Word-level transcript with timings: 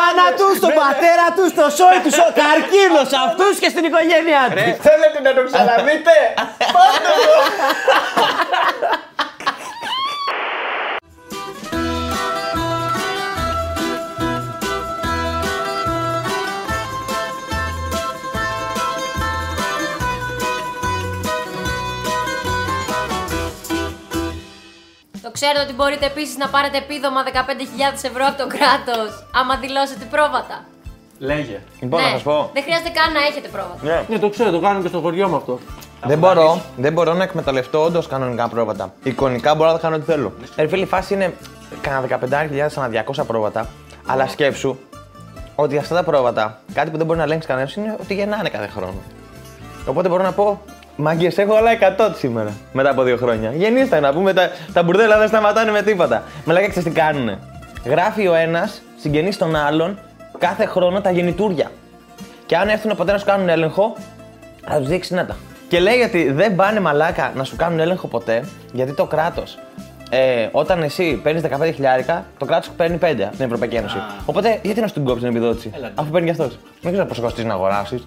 μάνα 0.00 0.26
τους, 0.38 0.56
στον 0.56 0.72
πατέρα 0.80 1.26
τους, 1.36 1.48
στο 1.54 1.66
σόι 1.78 1.98
τους, 2.04 2.16
ο 2.26 2.28
καρκίνος 2.40 3.06
σε 3.12 3.18
αυτούς 3.26 3.54
και 3.62 3.68
στην 3.74 3.84
οικογένειά 3.88 4.44
τους. 4.54 4.68
Θέλετε 4.88 5.18
να 5.26 5.32
το 5.36 5.42
ξαναδείτε. 5.48 6.14
Πάτε 6.74 7.10
ξέρετε 25.38 25.60
ότι 25.66 25.74
μπορείτε 25.74 26.06
επίσης 26.06 26.36
να 26.36 26.48
πάρετε 26.48 26.76
επίδομα 26.76 27.20
15.000 27.26 27.30
ευρώ 28.10 28.24
από 28.30 28.38
το 28.42 28.46
κράτος 28.56 29.10
άμα 29.40 29.54
δηλώσετε 29.56 30.04
πρόβατα. 30.14 30.56
Λέγε. 31.18 31.58
Λοιπόν, 31.80 32.00
ναι, 32.00 32.06
να 32.06 32.12
σας 32.12 32.22
πω. 32.22 32.50
δεν 32.52 32.62
χρειάζεται 32.62 32.90
καν 32.98 33.12
να 33.12 33.20
έχετε 33.28 33.48
πρόβατα. 33.48 34.04
Ναι, 34.08 34.18
το 34.18 34.28
ξέρω, 34.28 34.50
το 34.50 34.60
κάνω 34.60 34.82
και 34.82 34.88
στο 34.88 35.00
χωριό 35.00 35.28
μου 35.28 35.36
αυτό. 35.36 35.58
Δεν 36.06 36.18
μπορώ, 36.18 36.60
δεν 36.76 36.92
μπορώ 36.92 37.12
να 37.14 37.22
εκμεταλλευτώ 37.22 37.84
όντως 37.84 38.06
κανονικά 38.06 38.48
πρόβατα. 38.48 38.94
Εικονικά 39.02 39.54
μπορώ 39.54 39.72
να 39.72 39.78
κάνω 39.78 39.96
ό,τι 39.96 40.04
θέλω. 40.04 40.32
Ε, 40.56 40.68
φίλοι, 40.68 40.82
η 40.82 40.86
φάση 40.86 41.14
είναι 41.14 41.34
κανένα 41.80 42.18
15.000 42.20 42.68
ανά 42.76 43.04
200 43.16 43.26
πρόβατα. 43.26 43.68
Αλλά 44.06 44.28
σκέψου 44.28 44.78
ότι 45.54 45.78
αυτά 45.78 45.94
τα 45.94 46.02
πρόβατα, 46.02 46.60
κάτι 46.74 46.90
που 46.90 46.96
δεν 46.96 47.06
μπορεί 47.06 47.18
να 47.18 47.24
ελέγξεις 47.24 47.50
κανένας 47.50 47.74
είναι 47.74 47.96
ότι 48.00 48.14
γεννάνε 48.14 48.48
κάθε 48.48 48.66
χρόνο. 48.66 49.02
Οπότε 49.86 50.08
μπορώ 50.08 50.22
να 50.22 50.32
πω, 50.32 50.62
Μάγκες, 50.96 51.38
έχω 51.38 51.54
όλα 51.54 51.70
100 51.98 52.10
σήμερα 52.14 52.52
μετά 52.72 52.90
από 52.90 53.02
δύο 53.02 53.16
χρόνια. 53.16 53.52
Γεννήστε 53.54 54.00
να 54.00 54.12
πούμε, 54.12 54.32
τα, 54.32 54.50
τα 54.72 54.82
μπουρδέλα 54.82 55.18
δεν 55.18 55.28
σταματάνε 55.28 55.70
με 55.70 55.82
τίποτα. 55.82 56.22
Μαλάκα, 56.44 56.68
ξέρεις 56.68 56.88
τι 56.88 56.94
κάνουνε. 57.00 57.38
Γράφει 57.84 58.26
ο 58.26 58.34
ένας 58.34 58.82
συγγενή 58.96 59.32
στον 59.32 59.56
άλλον 59.56 59.98
κάθε 60.38 60.64
χρόνο 60.66 61.00
τα 61.00 61.10
γεννητούρια. 61.10 61.70
Και 62.46 62.56
αν 62.56 62.68
έρθουν 62.68 62.96
ποτέ 62.96 63.12
να 63.12 63.18
σου 63.18 63.24
κάνουν 63.24 63.48
έλεγχο, 63.48 63.96
θα 64.66 64.78
τους 64.78 64.88
δείξει 64.88 65.14
να 65.14 65.26
τα. 65.26 65.36
Και 65.68 65.80
λέει 65.80 66.00
ότι 66.00 66.32
δεν 66.32 66.54
πάνε 66.54 66.80
μαλάκα 66.80 67.32
να 67.36 67.44
σου 67.44 67.56
κάνουν 67.56 67.80
έλεγχο 67.80 68.06
ποτέ, 68.06 68.44
γιατί 68.72 68.92
το 68.92 69.04
κράτος. 69.04 69.58
Ε, 70.10 70.48
όταν 70.52 70.82
εσύ 70.82 71.20
παίρνεις 71.22 71.42
15 71.42 71.70
χιλιάρικα, 71.74 72.24
το 72.38 72.44
κράτος 72.44 72.70
παίρνει 72.76 72.98
5 73.02 73.22
από 73.26 73.36
την 73.36 73.44
Ευρωπαϊκή 73.44 73.76
Ένωση. 73.76 73.96
Οπότε 74.26 74.58
γιατί 74.62 74.80
να 74.80 74.86
σου 74.86 74.92
την 74.92 75.04
κόψεις 75.04 75.22
την 75.22 75.36
επιδότηση, 75.36 75.70
αφού 75.94 76.10
παίρνει 76.10 76.26
και 76.26 76.42
αυτός. 76.42 76.58
Δεν 76.80 76.92
ξέρω 76.92 77.06
πόσο 77.06 77.22
κοστίζει 77.22 77.46
να 77.46 77.54
αγοράσεις. 77.54 78.06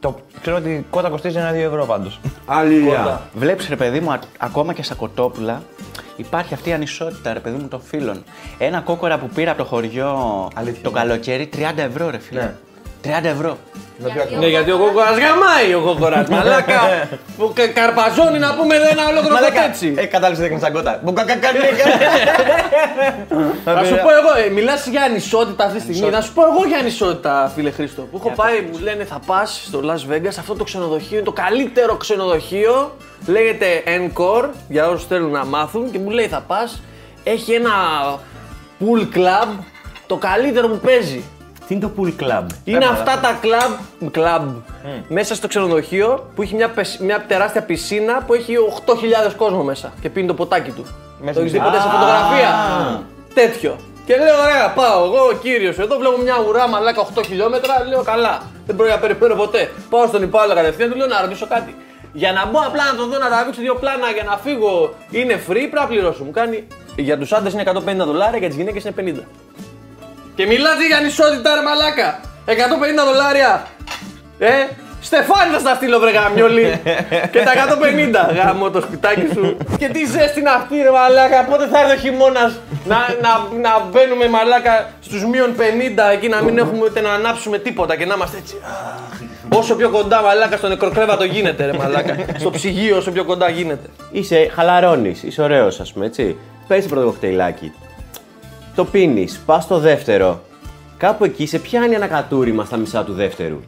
Το 0.00 0.18
ξέρω 0.40 0.56
ότι 0.56 0.68
η 0.70 0.84
κότα 0.90 1.08
κοστίζει 1.08 1.36
ένα-δύο 1.38 1.66
ευρώ 1.66 1.84
πάντως. 1.86 2.20
Αλήθεια. 2.46 3.20
Βλέπεις 3.34 3.68
ρε 3.68 3.76
παιδί 3.76 4.00
μου, 4.00 4.12
α- 4.12 4.18
ακόμα 4.38 4.72
και 4.72 4.82
στα 4.82 4.94
κοτόπουλα 4.94 5.62
υπάρχει 6.16 6.54
αυτή 6.54 6.68
η 6.68 6.72
ανισότητα 6.72 7.32
ρε 7.32 7.40
παιδί 7.40 7.56
μου 7.56 7.68
των 7.68 7.80
φίλων. 7.82 8.22
Ένα 8.58 8.80
κόκορα 8.80 9.18
που 9.18 9.28
πήρα 9.34 9.50
από 9.50 9.62
το 9.62 9.68
χωριό 9.68 10.48
το 10.82 10.90
καλοκαίρι 10.90 11.48
30 11.56 11.60
ευρώ 11.76 12.10
ρε 12.10 12.18
φίλε. 12.18 12.50
30 13.20 13.24
ευρώ. 13.24 13.58
Ναι, 14.40 14.46
γιατί 14.46 14.70
ο 14.70 14.78
κόκορα 14.78 15.10
γαμάει 15.10 15.74
ο 15.74 15.80
κόκορα. 15.80 16.26
Μαλάκα. 16.30 16.80
Που 17.38 17.52
κα- 17.54 17.66
καρπαζώνει 17.68 18.38
να 18.38 18.54
πούμε 18.54 18.74
ένα 18.74 19.02
ολόκληρο 19.10 19.36
έτσι. 19.68 19.94
Ε, 19.96 20.04
κατάληψε 20.06 20.42
δείχνει 20.42 20.60
σαν 20.60 20.72
κότα. 20.72 21.00
Που 21.04 21.12
κακακανεί. 21.12 21.58
Να 23.64 23.84
σου 23.84 23.94
πω 23.94 24.10
εγώ, 24.18 24.46
ε, 24.46 24.50
μιλάς 24.50 24.86
για 24.86 25.02
ανισότητα 25.02 25.64
αυτή 25.64 25.76
τη 25.78 25.82
στιγμή. 25.94 26.10
Να 26.10 26.20
σου 26.20 26.32
πω 26.32 26.42
εγώ 26.42 26.66
για 26.66 26.78
ανισότητα, 26.78 27.52
φίλε 27.54 27.70
Χρήστο. 27.70 28.02
Που 28.02 28.16
έχω 28.24 28.32
πάει, 28.36 28.68
μου 28.72 28.78
λένε 28.78 29.04
θα 29.04 29.20
πας 29.26 29.62
στο 29.66 29.80
Las 29.84 30.12
Vegas. 30.12 30.34
Αυτό 30.38 30.54
το 30.54 30.64
ξενοδοχείο 30.64 31.16
είναι 31.16 31.24
το 31.26 31.32
καλύτερο 31.32 31.94
ξενοδοχείο. 31.96 32.96
Λέγεται 33.26 33.66
Encore, 33.86 34.44
για 34.68 34.88
όσους 34.88 35.06
θέλουν 35.06 35.30
να 35.30 35.44
μάθουν. 35.44 35.90
Και 35.90 35.98
μου 35.98 36.10
λέει 36.10 36.26
θα 36.28 36.40
πας. 36.46 36.82
Έχει 37.24 37.52
ένα 37.52 37.70
pool 38.80 39.16
club, 39.16 39.48
το 40.06 40.16
καλύτερο 40.16 40.68
που 40.68 40.78
παίζει. 40.78 41.22
Τι 41.68 41.74
είναι 41.74 41.82
το 41.86 41.90
pool 41.98 42.22
club; 42.22 42.46
Είναι 42.64 42.84
αυτά 42.84 43.18
τα 43.18 43.38
club, 43.42 44.06
club 44.18 44.42
μέσα 45.08 45.34
στο 45.34 45.48
ξενοδοχείο 45.48 46.30
που 46.34 46.42
έχει 46.42 46.54
μια, 46.54 46.68
πεσ- 46.68 47.00
μια 47.00 47.24
τεράστια 47.28 47.62
πισίνα 47.62 48.22
που 48.26 48.34
έχει 48.34 48.54
8.000 48.86 49.34
κόσμο 49.36 49.62
μέσα 49.62 49.92
και 50.00 50.08
πίνει 50.10 50.26
το 50.26 50.34
ποτάκι 50.34 50.70
του. 50.70 50.86
Μέσα 51.20 51.32
το 51.32 51.40
έχεις 51.40 51.50
στην 51.50 51.62
δει 51.62 51.68
ποτέ 51.70 51.80
σε 51.82 51.88
φωτογραφία; 51.88 52.50
Τέτοιο. 53.34 53.76
Και 54.06 54.16
λέω, 54.16 54.36
ωραία, 54.42 54.70
πάω 54.74 55.04
εγώ, 55.04 55.20
ο 55.32 55.32
κύριος 55.42 55.78
εδώ, 55.78 55.98
βλέπω 55.98 56.16
μια 56.22 56.34
ουρά 56.48 56.68
μαλάκα 56.68 57.00
8 57.14 57.22
χιλιόμετρα. 57.26 57.84
Λέω, 57.88 58.02
καλά, 58.02 58.42
δεν 58.66 58.74
μπορεί 58.76 58.90
να 58.90 58.98
περιμένω 58.98 59.34
ποτέ. 59.34 59.70
Πάω 59.90 60.06
στον 60.06 60.22
υπάλληλο 60.22 60.54
κατευθείαν, 60.54 60.90
του 60.90 60.96
λέω 60.96 61.06
να 61.06 61.20
ρωτήσω 61.20 61.46
κάτι. 61.46 61.74
Για 62.12 62.32
να 62.32 62.46
μπω 62.46 62.58
απλά 62.66 62.84
να 62.92 62.94
το 62.98 63.06
δω, 63.06 63.18
να 63.18 63.26
τραβήξω 63.26 63.60
δύο 63.60 63.74
πλάνα 63.74 64.10
για 64.14 64.22
να 64.22 64.36
φύγω 64.36 64.94
είναι 65.10 65.34
free, 65.34 65.66
πρέπει 65.70 65.70
να 65.74 65.86
πληρώσω. 65.86 66.24
Μου 66.24 66.30
κάνει. 66.30 66.66
Για 66.96 67.18
τους 67.18 67.32
άντρες 67.32 67.52
είναι 67.52 67.62
150 67.62 68.04
δολάρια, 68.04 68.38
για 68.38 68.48
τις 68.48 68.56
γυναίκες 68.56 68.84
είναι 68.84 68.94
50. 68.96 69.24
Και 70.38 70.46
μιλάτε 70.46 70.86
για 70.86 70.96
ανισότητα, 70.96 71.54
ρε 71.54 71.62
μαλάκα! 71.62 72.20
150 72.46 73.04
δολάρια! 73.08 73.66
Ε, 74.38 74.52
Στεφάνι 75.00 75.52
θα 75.52 75.58
στα 75.58 75.74
στείλω 75.74 75.98
βρε 75.98 76.10
γαμιόλι 76.10 76.80
Και 77.32 77.40
τα 77.48 77.52
150 78.30 78.34
γάμο 78.34 78.70
το 78.70 78.80
σπιτάκι 78.80 79.28
σου 79.34 79.56
Και 79.80 79.88
τι 79.88 80.04
ζέστη 80.04 80.40
είναι 80.40 80.50
αυτή 80.50 80.76
ρε 80.82 80.90
μαλάκα 80.90 81.44
Πότε 81.44 81.66
θα 81.66 81.80
έρθει 81.80 81.92
ο 81.92 81.96
χειμώνας 81.96 82.60
να, 82.84 82.96
να, 82.96 83.58
να 83.60 83.84
μπαίνουμε 83.90 84.28
μαλάκα 84.28 84.90
στους 85.00 85.24
μείον 85.24 85.54
50 85.56 85.60
Εκεί 86.12 86.28
να 86.28 86.42
μην 86.42 86.58
έχουμε 86.58 86.84
ούτε 86.84 87.00
να 87.00 87.12
ανάψουμε 87.12 87.58
τίποτα 87.58 87.96
Και 87.96 88.06
να 88.06 88.14
είμαστε 88.14 88.36
έτσι 88.36 88.56
«Αχ». 88.62 89.20
Όσο 89.58 89.74
πιο 89.74 89.88
κοντά 89.88 90.22
μαλάκα 90.22 90.56
στο 90.56 90.68
νεκροκρέβατο 90.68 91.24
γίνεται 91.24 91.64
ρε 91.64 91.72
μαλάκα 91.72 92.16
Στο 92.42 92.50
ψυγείο 92.50 92.96
όσο 92.96 93.10
πιο 93.10 93.24
κοντά 93.24 93.48
γίνεται 93.48 93.88
Είσαι, 94.12 94.50
χαλαρώνεις, 94.54 95.22
είσαι 95.22 95.42
ωραίος, 95.42 95.80
ας 95.80 95.92
πούμε 95.92 96.06
έτσι. 96.06 96.36
Παίρνει 96.68 96.84
πρώτο 96.84 97.06
κοκτέιλάκι. 97.06 97.72
Το 98.78 98.84
πίνεις, 98.84 99.32
πας 99.46 99.62
στο 99.64 99.76
δεύτερο. 99.88 100.28
Κάπου 101.04 101.24
εκεί 101.24 101.44
σε 101.52 101.58
πιάνει 101.58 101.94
ένα 101.94 102.06
κατούριμα 102.16 102.64
στα 102.64 102.76
μισά 102.82 103.00
του 103.04 103.12
δεύτερου. 103.22 103.58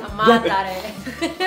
Σταμάτα 0.00 0.56
ρε. 0.66 0.76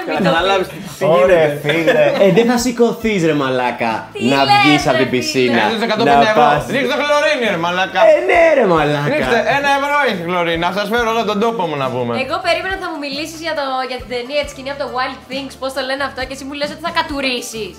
Μην 0.07 0.17
το 0.17 0.23
Καταλάβεις 0.29 0.67
πεις. 0.67 0.97
τι 0.99 1.05
γίνεται 1.05 1.59
φίλε. 1.63 2.03
ε, 2.25 2.31
δεν 2.37 2.45
θα 2.51 2.57
σηκωθείς 2.63 3.21
ρε 3.29 3.35
μαλάκα 3.41 3.93
Τι 4.13 4.25
να 4.33 4.43
λες, 4.47 4.53
βγεις 4.63 4.83
ρε, 4.83 4.89
από 4.89 4.97
την 4.97 5.07
φίλε; 5.07 5.19
πισίνα. 5.19 5.61
Ρίξτε 5.69 5.85
150 5.85 6.03
να 6.23 6.29
ευρώ. 6.31 6.41
πας- 6.41 6.65
Ρίξτε 6.75 6.95
χλωρίνη, 7.01 7.45
ρε 7.55 7.59
μαλάκα. 7.65 7.99
Ε, 8.11 8.17
ναι, 8.29 8.41
ρε 8.57 8.65
Ρίξτε, 8.65 8.73
μαλάκα. 8.73 9.55
ένα 9.57 9.69
ευρώ 9.79 9.95
έχει 10.09 10.21
χλωρίνη. 10.27 10.59
Να 10.65 10.71
σας 10.77 10.87
φέρω 10.93 11.09
εδώ 11.15 11.23
τον 11.31 11.37
τόπο 11.45 11.61
μου 11.69 11.77
να 11.83 11.87
πούμε. 11.93 12.13
Εγώ 12.25 12.37
περίμενα 12.45 12.75
θα 12.81 12.87
μου 12.91 12.97
μιλήσεις 13.05 13.39
για, 13.45 13.53
το, 13.59 13.63
για 13.91 13.97
την 14.01 14.07
ταινία 14.13 14.41
της 14.45 14.51
σκηνή 14.53 14.69
από 14.73 14.79
το 14.83 14.87
Wild 14.97 15.17
Things, 15.29 15.53
πώς 15.61 15.69
το 15.75 15.81
λένε 15.89 16.03
αυτό, 16.09 16.19
και 16.27 16.33
εσύ 16.37 16.43
μου 16.47 16.55
λες 16.59 16.69
ότι 16.75 16.81
θα 16.87 16.91
κατουρίσεις. 16.99 17.73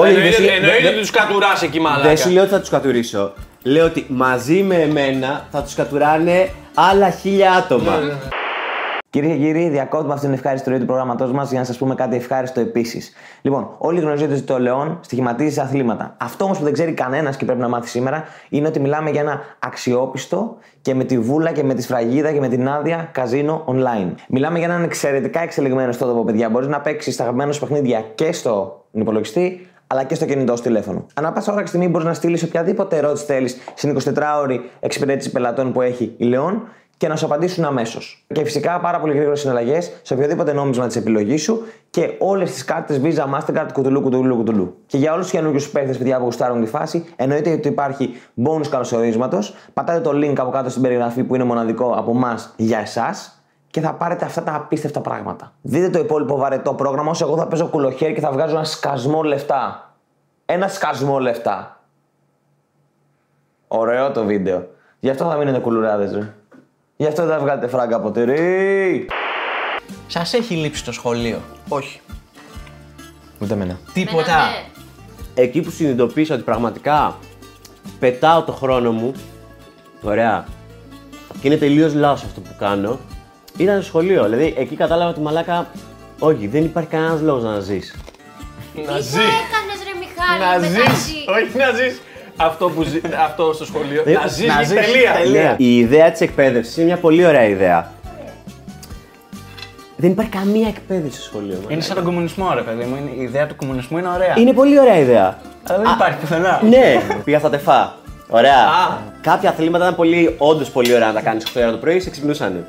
Όχι, 0.00 0.12
δεν 0.16 0.22
Εννοείται 0.22 0.40
σου- 0.42 0.54
εννοείται 0.58 0.82
δεν- 0.84 0.92
ότι 0.92 1.00
τους 1.04 1.12
κατουράς 1.20 1.58
εκεί 1.66 1.78
μαλάκα 1.86 2.08
Δεν 2.10 2.16
σου 2.22 2.30
λέω 2.34 2.42
ότι 2.46 2.52
θα 2.56 2.60
τους 2.62 2.72
κατουρίσω. 2.76 3.24
Λέω 3.66 3.84
ότι 3.84 4.06
μαζί 4.08 4.62
με 4.62 4.74
εμένα 4.74 5.46
θα 5.50 5.62
τους 5.62 5.74
κατουράνε 5.74 6.48
άλλα 6.74 7.10
χίλια 7.10 7.52
άτομα. 7.52 7.92
Κυρίε 9.10 9.36
και 9.36 9.42
κύριοι, 9.42 9.68
διακόπτουμε 9.68 10.12
αυτή 10.12 10.26
την 10.26 10.34
ευχάριστη 10.34 10.70
ροή 10.70 10.78
του 10.78 10.84
προγράμματός 10.84 11.32
μας 11.32 11.50
για 11.50 11.58
να 11.58 11.64
σας 11.64 11.78
πούμε 11.78 11.94
κάτι 11.94 12.16
ευχάριστο 12.16 12.60
επίσης. 12.60 13.12
Λοιπόν, 13.42 13.68
όλοι 13.78 14.00
γνωρίζετε 14.00 14.32
ότι 14.32 14.42
το 14.42 14.58
Λεόν 14.58 14.98
στοιχηματίζει 15.02 15.54
σε 15.54 15.60
αθλήματα. 15.60 16.14
Αυτό 16.18 16.44
όμως 16.44 16.58
που 16.58 16.64
δεν 16.64 16.72
ξέρει 16.72 16.92
κανένας 16.92 17.36
και 17.36 17.44
πρέπει 17.44 17.60
να 17.60 17.68
μάθει 17.68 17.88
σήμερα 17.88 18.24
είναι 18.48 18.68
ότι 18.68 18.80
μιλάμε 18.80 19.10
για 19.10 19.20
ένα 19.20 19.40
αξιόπιστο 19.58 20.56
και 20.80 20.94
με 20.94 21.04
τη 21.04 21.18
βούλα 21.18 21.52
και 21.52 21.62
με 21.62 21.74
τη 21.74 21.82
σφραγίδα 21.82 22.32
και 22.32 22.40
με 22.40 22.48
την 22.48 22.68
άδεια 22.68 23.08
καζίνο 23.12 23.64
online. 23.66 24.14
Μιλάμε 24.28 24.58
για 24.58 24.66
έναν 24.66 24.82
εξαιρετικά 24.82 25.40
εξελιγμένο 25.40 25.88
ιστότοπο, 25.88 26.24
παιδιά. 26.24 26.50
Μπορείς 26.50 26.68
να 26.68 26.80
παίξεις 26.80 27.16
τα 27.16 27.22
αγαπημένα 27.22 27.52
σου 27.52 27.60
παιχνίδια 27.60 28.04
και 28.14 28.32
στο 28.32 28.84
υπολογιστή 28.90 29.68
αλλά 29.86 30.04
και 30.04 30.14
στο 30.14 30.24
κινητό 30.24 30.56
σου 30.56 30.62
τηλέφωνο. 30.62 31.06
Ανά 31.14 31.32
πάσα 31.32 31.52
ώρα 31.52 31.60
και 31.60 31.66
στιγμή 31.66 31.88
μπορείς 31.88 32.06
να 32.06 32.14
στείλεις 32.14 32.42
οποιαδήποτε 32.42 32.96
ερώτηση 32.96 33.24
θέλεις 33.24 33.56
στην 33.74 33.98
24ωρη 33.98 34.58
εξυπηρέτηση 34.80 35.30
πελατών 35.30 35.72
που 35.72 35.80
έχει 35.80 36.14
η 36.16 36.24
Λεόν 36.24 36.62
και 36.96 37.08
να 37.08 37.16
σου 37.16 37.24
απαντήσουν 37.24 37.64
αμέσως. 37.64 38.24
Και 38.32 38.44
φυσικά 38.44 38.80
πάρα 38.80 39.00
πολύ 39.00 39.12
γρήγορες 39.14 39.40
συναλλαγές 39.40 39.92
σε 40.02 40.14
οποιοδήποτε 40.14 40.52
νόμισμα 40.52 40.86
της 40.86 40.96
επιλογής 40.96 41.42
σου 41.42 41.62
και 41.90 42.10
όλες 42.18 42.52
τις 42.52 42.64
κάρτες 42.64 43.00
Visa, 43.02 43.24
Mastercard, 43.34 43.68
κουτουλού, 43.72 44.00
κουτουλού, 44.00 44.36
κουτουλού. 44.36 44.76
Και 44.86 44.98
για 44.98 45.12
όλους 45.12 45.24
τους 45.24 45.34
καινούριου 45.34 45.60
παίχτες, 45.72 45.98
παιδιά 45.98 46.18
που 46.18 46.24
γουστάρουν 46.24 46.60
τη 46.60 46.66
φάση, 46.66 47.04
εννοείται 47.16 47.52
ότι 47.52 47.68
υπάρχει 47.68 48.10
bonus 48.44 48.66
καλωσορίσματος. 48.70 49.54
Πατάτε 49.72 50.00
το 50.00 50.10
link 50.10 50.34
από 50.36 50.50
κάτω 50.50 50.70
στην 50.70 50.82
περιγραφή 50.82 51.22
που 51.22 51.34
είναι 51.34 51.44
μοναδικό 51.44 51.94
από 51.96 52.10
εμάς 52.10 52.54
για 52.56 52.78
εσάς 52.78 53.40
και 53.70 53.80
θα 53.80 53.94
πάρετε 53.94 54.24
αυτά 54.24 54.42
τα 54.42 54.54
απίστευτα 54.54 55.00
πράγματα. 55.00 55.52
Δείτε 55.62 55.88
το 55.90 55.98
υπόλοιπο 55.98 56.36
βαρετό 56.36 56.74
πρόγραμμα 56.74 57.10
όσο 57.10 57.26
εγώ 57.26 57.36
θα 57.36 57.46
παίζω 57.46 57.66
κουλοχέρι 57.66 58.12
και 58.14 58.20
θα 58.20 58.30
βγάζω 58.32 58.54
ένα 58.54 58.64
σκασμό 58.64 59.22
λεφτά. 59.22 59.94
Ένα 60.46 60.68
σκασμό 60.68 61.18
λεφτά. 61.18 61.80
Ωραίο 63.68 64.10
το 64.10 64.24
βίντεο. 64.24 64.68
Γι' 64.98 65.10
αυτό 65.10 65.24
θα 65.24 65.36
μείνετε 65.36 65.58
κουλουράδες 65.58 66.12
ρε. 66.12 66.34
Γι' 66.96 67.06
αυτό 67.06 67.22
δεν 67.26 67.36
θα 67.36 67.40
βγάλετε 67.40 67.68
φράγκα 67.68 67.96
από 67.96 68.10
τυρί. 68.10 69.06
Σας 70.06 70.32
έχει 70.32 70.54
λείψει 70.54 70.84
το 70.84 70.92
σχολείο; 70.92 71.40
Όχι 71.68 72.00
Ούτε 73.38 73.52
εμένα. 73.52 73.78
Τίποτα. 73.92 74.32
Εμένα, 74.32 74.46
ναι. 74.46 75.42
Εκεί 75.42 75.60
που 75.60 75.70
συνειδητοποίησα 75.70 76.34
ότι 76.34 76.42
πραγματικά 76.42 77.16
πετάω 77.98 78.42
το 78.42 78.52
χρόνο 78.52 78.92
μου, 78.92 79.12
ωραία, 80.02 80.46
και 81.40 81.48
είναι 81.48 81.56
τελείως 81.56 81.94
λάθος 81.94 82.24
αυτό 82.24 82.40
που 82.40 82.54
κάνω, 82.58 82.98
ήταν 83.56 83.74
στο 83.76 83.84
σχολείο. 83.84 84.22
Δηλαδή 84.24 84.54
εκεί 84.58 84.76
κατάλαβα 84.76 85.10
ότι 85.10 85.20
μαλάκα, 85.20 85.66
όχι, 86.18 86.46
δεν 86.46 86.64
υπάρχει 86.64 86.88
κανένας 86.90 87.20
λόγος 87.20 87.42
να 87.42 87.58
ζεις. 87.60 87.94
Να 88.86 88.92
Τι 88.94 89.02
ζεις 89.02 89.12
θα 89.12 89.20
έκανες 89.20 89.78
ρε 89.86 89.94
Μιχάλη 89.98 90.62
Να 90.62 90.68
μετά 90.68 90.90
ζεις 90.94 91.02
ζει. 91.04 91.14
Όχι 91.36 91.58
να 91.58 91.78
ζεις 91.78 92.00
αυτό, 92.36 92.68
που 92.70 92.82
ζει, 92.82 93.00
αυτό 93.26 93.52
στο 93.52 93.64
σχολείο. 93.64 94.02
Ε, 94.06 94.12
να 94.12 94.26
ζεις, 94.26 94.46
να 94.46 94.62
ζεις, 94.62 94.74
τελεία. 94.74 95.12
τελεία. 95.12 95.42
Ναι. 95.42 95.54
Η 95.58 95.78
ιδέα 95.78 96.10
της 96.10 96.20
εκπαίδευσης 96.20 96.76
είναι 96.76 96.86
μια 96.86 96.96
πολύ 96.96 97.26
ωραία 97.26 97.44
ιδέα. 97.44 97.90
Δεν 99.96 100.10
υπάρχει 100.10 100.30
καμία 100.30 100.68
εκπαίδευση 100.68 101.16
στο 101.20 101.26
σχολείο. 101.28 101.54
Είναι 101.54 101.62
μαλάκα. 101.62 101.82
σαν 101.84 101.94
τον 101.94 102.04
κομμουνισμό, 102.04 102.52
ρε 102.54 102.60
παιδί 102.60 102.84
μου. 102.84 102.96
Είναι- 102.96 103.10
Η 103.20 103.22
ιδέα 103.22 103.46
του 103.46 103.56
κομμουνισμού 103.56 103.98
είναι 103.98 104.08
ωραία. 104.08 104.34
Είναι 104.38 104.52
πολύ 104.52 104.78
ωραία 104.80 104.98
ιδέα. 104.98 105.38
Αλλά 105.68 105.78
δεν 105.82 105.92
υπάρχει 105.92 106.18
πουθενά. 106.18 106.60
Ναι, 106.68 107.00
πήγα 107.24 107.38
στα 107.38 107.50
τεφά. 107.50 107.94
Ωραία. 108.28 108.58
Α. 108.58 108.96
Κάποια 109.20 109.50
αθλήματα 109.50 109.84
ήταν 109.84 109.96
πολύ, 109.96 110.34
όντως 110.38 110.70
πολύ 110.70 110.94
ωραία 110.94 111.06
να 111.06 111.12
τα 111.12 111.20
κάνεις 111.20 111.44
8 111.44 111.60
η 111.60 111.62
ώρα 111.62 111.70
το 111.70 111.76
πρωί, 111.78 112.00
σε 112.00 112.10
ξυπνούσαν. 112.10 112.64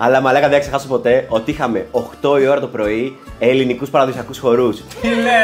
Αλλά 0.00 0.20
μαλάκα 0.20 0.48
δεν 0.48 0.56
θα 0.56 0.60
ξεχάσω 0.60 0.86
ποτέ 0.86 1.26
ότι 1.28 1.50
είχαμε 1.50 1.86
8 2.22 2.40
η 2.40 2.46
ώρα 2.46 2.60
το 2.60 2.66
πρωί 2.66 3.16
ελληνικούς 3.38 3.90
παραδοσιακούς 3.90 4.38
χορούς. 4.38 4.82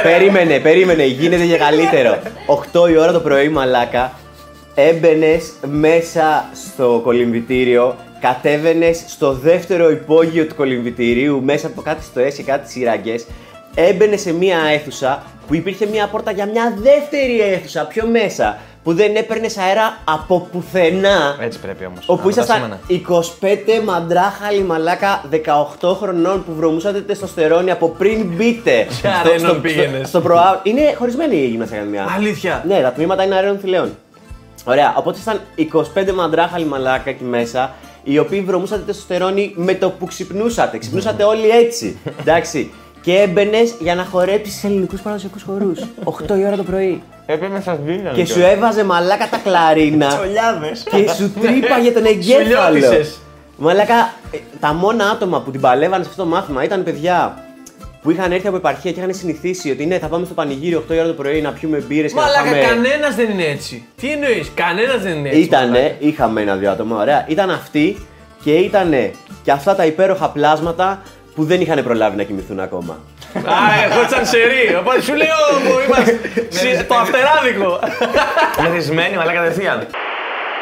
Περίμενε, 0.03 0.59
περίμενε, 0.59 1.05
γίνεται 1.05 1.45
και 1.47 1.57
καλύτερο. 1.57 2.19
8 2.73 2.91
η 2.91 2.97
ώρα 2.97 3.13
το 3.13 3.21
πρωί, 3.21 3.49
μαλάκα, 3.49 4.13
έμπαινες 4.75 5.53
μέσα 5.67 6.45
στο 6.69 7.01
κολυμβητήριο, 7.05 7.97
κατέβαινες 8.21 9.05
στο 9.07 9.33
δεύτερο 9.33 9.91
υπόγειο 9.91 10.47
του 10.47 10.55
κολυμβητηρίου, 10.55 11.43
μέσα 11.43 11.67
από 11.67 11.83
κάτι 11.83 12.05
στο 12.05 12.21
και 12.21 12.43
κάτι 12.43 12.71
σειραγγές, 12.71 13.27
έμπαινες 13.75 14.21
σε 14.21 14.33
μία 14.33 14.59
αίθουσα 14.73 15.23
που 15.47 15.55
υπήρχε 15.55 15.87
μία 15.87 16.07
πόρτα 16.09 16.31
για 16.31 16.47
μια 16.47 16.75
δεύτερη 16.77 17.41
αίθουσα 17.41 17.87
πιο 17.87 18.07
μέσα, 18.07 18.59
που 18.85 18.95
δεν 18.95 19.17
έπαιρνες 19.17 19.59
αέρα 19.59 19.99
από 20.05 20.49
πουθενά. 20.53 21.37
Έτσι 21.41 21.59
πρέπει 21.59 21.85
όμως. 21.85 22.05
Όπου 22.07 22.29
ήσασταν 22.29 22.79
25 22.89 23.85
μαντράχαλοι 23.85 24.63
μαλάκα 24.63 25.23
18 25.81 25.95
χρονών 26.01 26.45
που 26.45 26.55
βρωμούσατε 26.55 27.01
τεστοστερόνη 27.01 27.71
από 27.71 27.89
πριν 27.89 28.25
μπείτε. 28.27 28.87
Σε 29.01 29.09
αρένων 29.09 29.61
πήγαινες. 29.61 30.09
στο 30.09 30.21
προά... 30.21 30.61
Είναι 30.63 30.95
χωρισμένη 30.99 31.37
η 31.37 31.47
γυμναστική 31.47 31.79
ακαδημία. 31.81 32.07
Αλήθεια. 32.17 32.65
Ναι, 32.67 32.81
τα 32.81 32.93
τμήματα 32.93 33.25
είναι 33.25 33.35
αρένων 33.35 33.59
θηλαίων. 33.59 33.97
Ωραία, 34.65 34.95
οπότε 34.97 35.19
ήσταν 35.19 35.41
25 36.11 36.13
μαντράχαλοι 36.15 36.65
μαλάκα 36.65 37.11
εκεί 37.11 37.25
μέσα, 37.25 37.75
οι 38.03 38.19
οποίοι 38.19 38.41
βρωμούσατε 38.41 38.83
τεστοστερόνη 38.83 39.53
με 39.57 39.75
το 39.75 39.91
που 39.91 40.07
ξυπνούσατε. 40.07 40.79
Ξυπνούσατε 40.79 41.23
όλοι 41.25 41.49
έτσι. 41.49 41.99
Εντάξει. 42.21 42.73
Και 43.05 43.13
έμπαινες 43.21 43.75
για 43.81 43.95
να 43.95 44.05
χορέψεις 44.05 44.59
σε 44.59 44.67
ελληνικούς 44.67 45.01
παραδοσιακούς 45.01 45.43
χορούς. 45.43 45.81
8 46.35 46.39
η 46.39 46.45
ώρα 46.47 46.57
το 46.57 46.63
πρωί. 46.63 47.03
Έπρεπε 47.27 47.55
να 47.55 47.61
σας 47.61 47.79
δίνω. 47.85 48.11
Και 48.11 48.27
σου 48.27 48.41
έβαζε 48.41 48.85
μαλάκα 48.85 49.29
τα 49.29 49.37
κλαρίνα. 49.45 50.07
και 50.91 51.11
σου 51.17 51.33
τρύπαγε 51.41 51.91
τον 51.91 52.05
εγκέφαλο. 52.13 52.47
λιώτισες. 52.77 53.19
Μαλάκα, 53.57 53.95
ε, 54.31 54.37
τα 54.61 54.73
μόνα 54.73 55.05
άτομα 55.05 55.41
που 55.41 55.51
την 55.51 55.61
παλεύανε 55.61 56.05
σε 56.05 56.11
αυτό 56.11 56.23
το 56.23 56.29
μάθημα 56.29 56.65
ήταν 56.65 56.83
παιδιά 56.83 57.39
που 58.03 58.11
είχαν 58.11 58.33
έρθει 58.33 58.47
από 58.47 58.57
επαρχία 58.57 58.93
και 58.93 59.01
είχαν 59.01 59.15
συνηθίσει 59.15 59.71
ότι 59.71 59.87
ναι, 59.87 59.99
θα 59.99 60.07
πάμε 60.07 60.25
στο 60.25 60.35
πανηγύρι 60.35 60.85
8 60.89 60.95
η 60.95 60.99
ώρα 60.99 61.07
το 61.07 61.13
πρωί 61.13 61.41
να 61.41 61.51
πιούμε 61.53 61.85
μπύρες 61.89 62.13
και 62.13 62.19
να 62.19 62.25
Μαλάκα, 62.25 62.45
πάμε. 62.45 62.59
κανένας 62.61 63.15
δεν 63.15 63.31
είναι 63.31 63.45
έτσι. 63.45 63.85
Τι 64.01 64.11
εννοείς, 64.11 64.51
κανένας 64.55 65.03
δεν 65.03 65.17
είναι 65.17 65.29
έτσι. 65.29 65.41
Ήτανε, 65.41 65.97
είχαμε 65.99 66.41
ένα-δύο 66.41 66.71
άτομα, 66.71 67.01
ωραία. 67.01 67.25
Ήταν 67.29 67.51
αυτοί 67.51 68.07
και 68.45 68.53
ήτανε 68.53 69.11
και 69.43 69.51
αυτά 69.51 69.75
τα 69.75 69.87
υπέροχα 69.87 70.31
πλάσματα 70.31 71.03
που 71.35 71.45
δεν 71.45 71.61
είχαν 71.61 71.83
προλάβει 71.85 72.17
να 72.17 72.23
κοιμηθούν 72.23 72.61
ακόμα. 72.61 72.99
Α, 73.35 73.55
εγώ 73.85 74.09
σαν 74.11 74.27
σερή. 74.27 74.75
Οπότε 74.81 75.01
σου 75.03 75.15
λέω 75.15 75.27
που 75.65 75.73
είμαστε. 75.87 76.21
συ- 76.49 76.87
Το 76.89 76.95
αυτεράδικο. 76.95 77.79
Μεθυσμένη, 78.63 79.17
αλλά 79.17 79.33
κατευθείαν. 79.33 79.87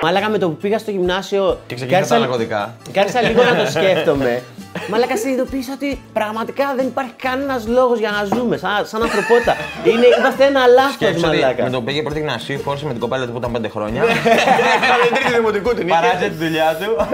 Μάλακα 0.03 0.29
με 0.29 0.39
το 0.39 0.49
που 0.49 0.57
πήγα 0.57 0.79
στο 0.79 0.91
γυμνάσιο. 0.91 1.59
Και 1.67 1.75
ξεκίνησα 1.75 2.09
τα 2.09 2.15
άρχισα- 2.15 2.29
ναρκωτικά. 2.29 2.75
Και 2.93 3.01
άρχισα 3.01 3.23
λίγο 3.23 3.43
να 3.43 3.65
το 3.65 3.71
σκέφτομαι. 3.71 4.43
Μαλάκα 4.91 5.17
συνειδητοποίησα 5.17 5.73
ότι 5.73 6.01
πραγματικά 6.13 6.73
δεν 6.77 6.87
υπάρχει 6.87 7.13
κανένας 7.23 7.67
λόγος 7.67 7.99
για 7.99 8.11
να 8.11 8.37
ζούμε 8.37 8.57
σαν, 8.57 8.87
σαν 8.87 9.03
ανθρωπότητα. 9.03 9.57
Είναι, 9.85 10.07
είμαστε 10.19 10.45
ένα 10.45 10.67
λάθος, 10.67 10.93
Σκέψου 10.93 11.27
ότι 11.27 11.37
μαλάκα. 11.39 11.63
με 11.65 11.71
το 11.71 11.79
που 11.79 11.85
πήγε 11.85 12.03
πρώτη 12.03 12.19
γυμνασίου, 12.19 12.59
φόρησε 12.61 12.85
με 12.87 12.91
την 12.91 13.01
κοπέλα 13.01 13.25
του 13.27 13.33
που 13.33 13.39
ήταν 13.39 13.63
5 13.67 13.71
χρόνια. 13.71 14.03
Έκανε 14.03 15.05
τρίτη 15.15 15.33
δημοτικού 15.35 15.75
την 15.75 15.87
είχε. 15.89 15.97
Παράτησε 15.97 16.29
τη 16.29 16.35
δουλειά 16.45 16.77
του. 16.81 17.07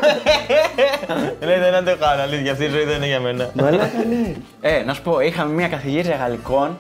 Λέει 1.47 1.59
δεν 1.59 1.85
το 1.85 1.97
κάνω, 2.01 2.23
αλήθεια. 2.23 2.53
Αυτή 2.53 2.65
η 2.65 2.69
ζωή 2.69 2.85
δεν 2.85 2.97
είναι 2.97 3.07
για 3.07 3.21
μένα. 3.21 3.51
Μαλάκα, 3.55 3.91
ναι. 4.09 4.33
Ε, 4.61 4.83
να 4.83 4.95
σου 4.95 5.03
πω, 5.03 5.21
είχαμε 5.21 5.53
μια 5.53 5.69
καθηγήτρια 5.69 6.17
γαλλικών. 6.17 6.79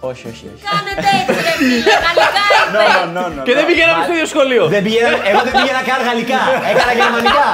Όχι, 0.00 0.24
όχι, 0.32 0.44
όχι. 0.54 0.62
Κάνετε 0.70 1.08
έτσι, 1.20 1.38
ρε 1.46 1.54
φίλε. 1.58 1.94
Γαλλικά 2.04 2.44
είπε. 2.60 3.42
Και 3.46 3.54
δεν 3.58 3.64
πηγαίναμε 3.66 4.02
στο 4.06 4.12
ίδιο 4.16 4.26
σχολείο. 4.34 4.62
Δεν 4.74 4.82
πήγαινα, 4.82 5.08
εγώ 5.30 5.40
δεν 5.46 5.52
πήγαινα 5.58 5.82
καν 5.88 6.00
γαλλικά. 6.08 6.40
Έκανα 6.72 6.92
γερμανικά. 7.00 7.48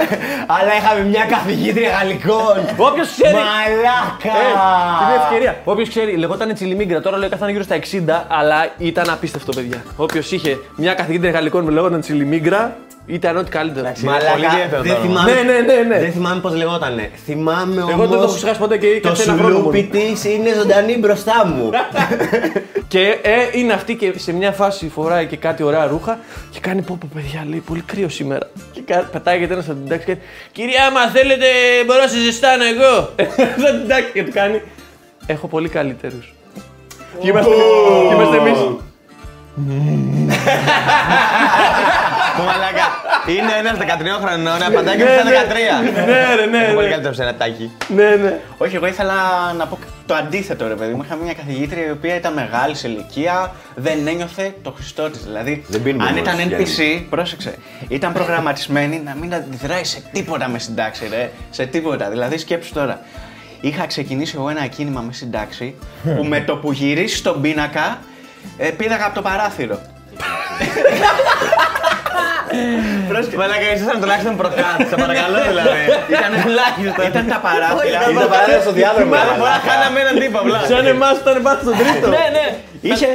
Αλλά 0.56 0.70
είχαμε 0.78 1.00
μια 1.12 1.24
καθηγήτρια 1.34 1.90
γαλλικών. 1.96 2.56
Όποιος 2.88 3.08
ξέρει. 3.16 3.34
Μαλάκα. 3.34 4.34
Ε, 4.46 4.52
την 5.00 5.10
ευκαιρία. 5.20 5.52
Όποιος 5.64 5.88
ξέρει, 5.88 6.16
λεγόταν 6.22 6.54
Τσιλιμίγκρα, 6.54 7.00
τώρα 7.00 7.16
λέει 7.18 7.28
καθόταν 7.28 7.52
γύρω 7.54 7.64
στα 7.68 7.76
60, 7.76 8.24
αλλά 8.28 8.58
ήταν 8.78 9.10
απίστευτο, 9.10 9.52
παιδιά. 9.52 9.82
Όποιος 9.96 10.32
είχε 10.32 10.58
μια 10.76 10.94
καθηγήτρια 10.94 11.30
γαλλικών 11.30 11.64
που 11.64 11.70
λεγόταν 11.70 12.00
Τσιλιμίγκρα, 12.00 12.76
ήταν 13.06 13.36
ό,τι 13.36 13.50
καλύτερο. 13.50 13.92
Μαλάκα, 14.04 14.30
πολύ 14.32 14.44
ιδιαίτερο 14.46 14.82
δεν 14.82 14.94
το 14.94 15.00
όνομα. 15.00 15.20
θυμάμαι, 15.24 15.42
Ναι, 15.42 15.52
ναι, 15.52 15.60
ναι, 15.74 15.82
ναι. 15.88 16.00
δεν 16.00 16.12
θυμάμαι 16.12 16.40
πώς 16.40 16.54
λεγότανε. 16.54 17.10
Θυμάμαι 17.24 17.80
όμως... 17.82 17.92
Εγώ 17.92 18.06
δεν 18.06 18.18
το 18.18 18.24
έχω 18.24 18.34
ξεχάσει 18.34 18.58
ποτέ 18.58 18.78
και 18.78 19.00
Το 19.02 19.08
κάτσε 19.08 19.22
ένα 19.22 19.32
χρόνο 19.38 19.56
σουλούπι 19.56 19.90
μόνο. 19.92 20.04
της 20.12 20.24
είναι 20.24 20.52
ζωντανή 20.54 20.98
μπροστά 20.98 21.46
μου. 21.46 21.70
Και 22.88 23.18
ε, 23.22 23.58
είναι 23.58 23.72
αυτή 23.72 23.94
και 23.96 24.12
σε 24.16 24.32
μια 24.32 24.52
φάση 24.52 24.88
φοράει 24.88 25.26
και 25.26 25.36
κάτι 25.36 25.62
ωραία 25.62 25.86
ρούχα 25.86 26.18
και 26.50 26.60
κάνει 26.60 26.82
πω 26.82 26.96
πω 27.00 27.08
παιδιά 27.14 27.44
λέει 27.48 27.62
πολύ 27.66 27.80
κρύο 27.80 28.08
σήμερα. 28.08 28.50
Και 28.72 28.80
κα- 28.86 29.08
πετάγεται 29.12 29.52
ένας 29.52 29.68
από 29.68 29.78
την 29.78 29.88
τάξη 29.88 30.04
και 30.06 30.12
λέει 30.12 30.22
Κυρία 30.52 30.86
άμα 30.86 31.00
θέλετε 31.08 31.46
μπορώ 31.86 32.00
να 32.00 32.06
σε 32.08 32.18
ζεστάνω 32.18 32.62
εγώ. 32.64 33.08
Σαν 33.62 33.78
την 33.80 33.88
τάξη 33.88 34.10
και 34.12 34.24
του 34.24 34.30
κάνει 34.34 34.62
Έχω 35.26 35.46
πολύ 35.46 35.68
καλύτερους. 35.68 36.34
Και 37.20 37.28
είμαστε, 37.28 37.50
και 38.08 38.14
είμαστε 42.34 42.34
εμείς. 42.34 42.38
Το 42.38 42.42
μαλάκα. 42.42 42.86
Είναι 43.34 43.52
ένας 43.62 43.76
13 43.78 44.26
χρονών, 44.26 44.62
απαντάει 44.62 44.96
και 44.96 45.04
Ναι, 45.04 45.10
στα 45.10 45.24
ναι. 45.24 45.30
13. 46.00 46.06
Ναι 46.06 46.34
ρε 46.34 46.46
ναι, 46.46 46.56
Είναι 46.64 46.72
πολύ 46.74 46.86
ναι. 46.86 46.92
καλύτερο 46.92 47.14
σε 47.14 47.22
ένα 47.22 47.34
τάκι. 47.34 47.72
ναι, 47.88 48.10
ναι. 48.22 48.40
Όχι, 48.58 48.74
εγώ 48.76 48.86
ήθελα 48.86 49.14
να 49.56 49.66
πω 49.66 49.78
το 50.06 50.14
αντίθετο, 50.14 50.68
ρε 50.68 50.74
παιδί 50.74 50.92
μου. 50.94 51.02
Είχα 51.04 51.14
μια 51.16 51.34
καθηγήτρια 51.34 51.86
η 51.86 51.90
οποία 51.90 52.14
ήταν 52.14 52.32
μεγάλη 52.32 52.74
σε 52.74 52.88
ηλικία, 52.88 53.52
δεν 53.74 54.06
ένιωθε 54.06 54.54
το 54.62 54.70
Χριστό 54.76 55.10
της. 55.10 55.22
Δηλαδή, 55.24 55.64
Δεν 55.68 55.82
πίνουμε 55.82 56.04
αν 56.04 56.14
μόνο, 56.14 56.22
ήταν 56.30 56.48
Γιάννη. 56.48 56.66
NPC, 56.78 57.06
πρόσεξε, 57.10 57.54
ήταν 57.88 58.12
προγραμματισμένη 58.12 59.02
να 59.04 59.14
μην 59.20 59.34
αντιδράει 59.34 59.84
σε 59.84 60.02
τίποτα 60.12 60.48
με 60.48 60.58
συντάξει, 60.58 61.06
ρε. 61.10 61.30
Σε 61.50 61.66
τίποτα. 61.66 62.08
Δηλαδή, 62.10 62.38
σκέψου 62.38 62.72
τώρα. 62.72 63.00
Είχα 63.60 63.86
ξεκινήσει 63.86 64.34
εγώ 64.36 64.48
ένα 64.48 64.66
κίνημα 64.66 65.00
με 65.00 65.12
συντάξει 65.12 65.74
που 66.16 66.24
με 66.24 66.40
το 66.40 66.56
που 66.56 66.72
γυρίσει 66.72 67.16
στον 67.16 67.40
πίνακα 67.40 67.98
ε, 68.56 68.68
πήδαγα 68.70 69.04
από 69.06 69.14
το 69.14 69.22
παράθυρο. 69.22 69.78
Μαλάκα, 73.40 73.66
ήσασταν 73.74 74.00
τουλάχιστον 74.00 74.36
προκάτω, 74.36 74.84
σε 74.90 74.96
παρακαλώ 75.02 75.38
δηλαδή. 75.50 75.82
Ήταν 76.14 76.32
τουλάχιστον. 76.44 77.06
Ήταν 77.12 77.26
τα 77.34 77.38
παράθυρα. 77.46 77.98
Ήταν 78.10 78.28
παράδειγμα 78.28 78.60
στο 78.66 78.72
διάδρομο. 78.72 79.10
Μπορεί 79.38 79.50
να 79.58 79.62
χάναμε 79.68 79.98
έναν 80.04 80.14
τύπο 80.22 80.38
απλά. 80.38 80.58
Σαν 80.68 80.86
εμάς 80.86 81.14
ήταν 81.22 81.42
πάνω 81.42 81.58
στον 81.62 81.74
τρίτο. 81.80 82.08
Ναι, 82.08 82.24
ναι. 82.36 82.46
Είχε 82.80 83.08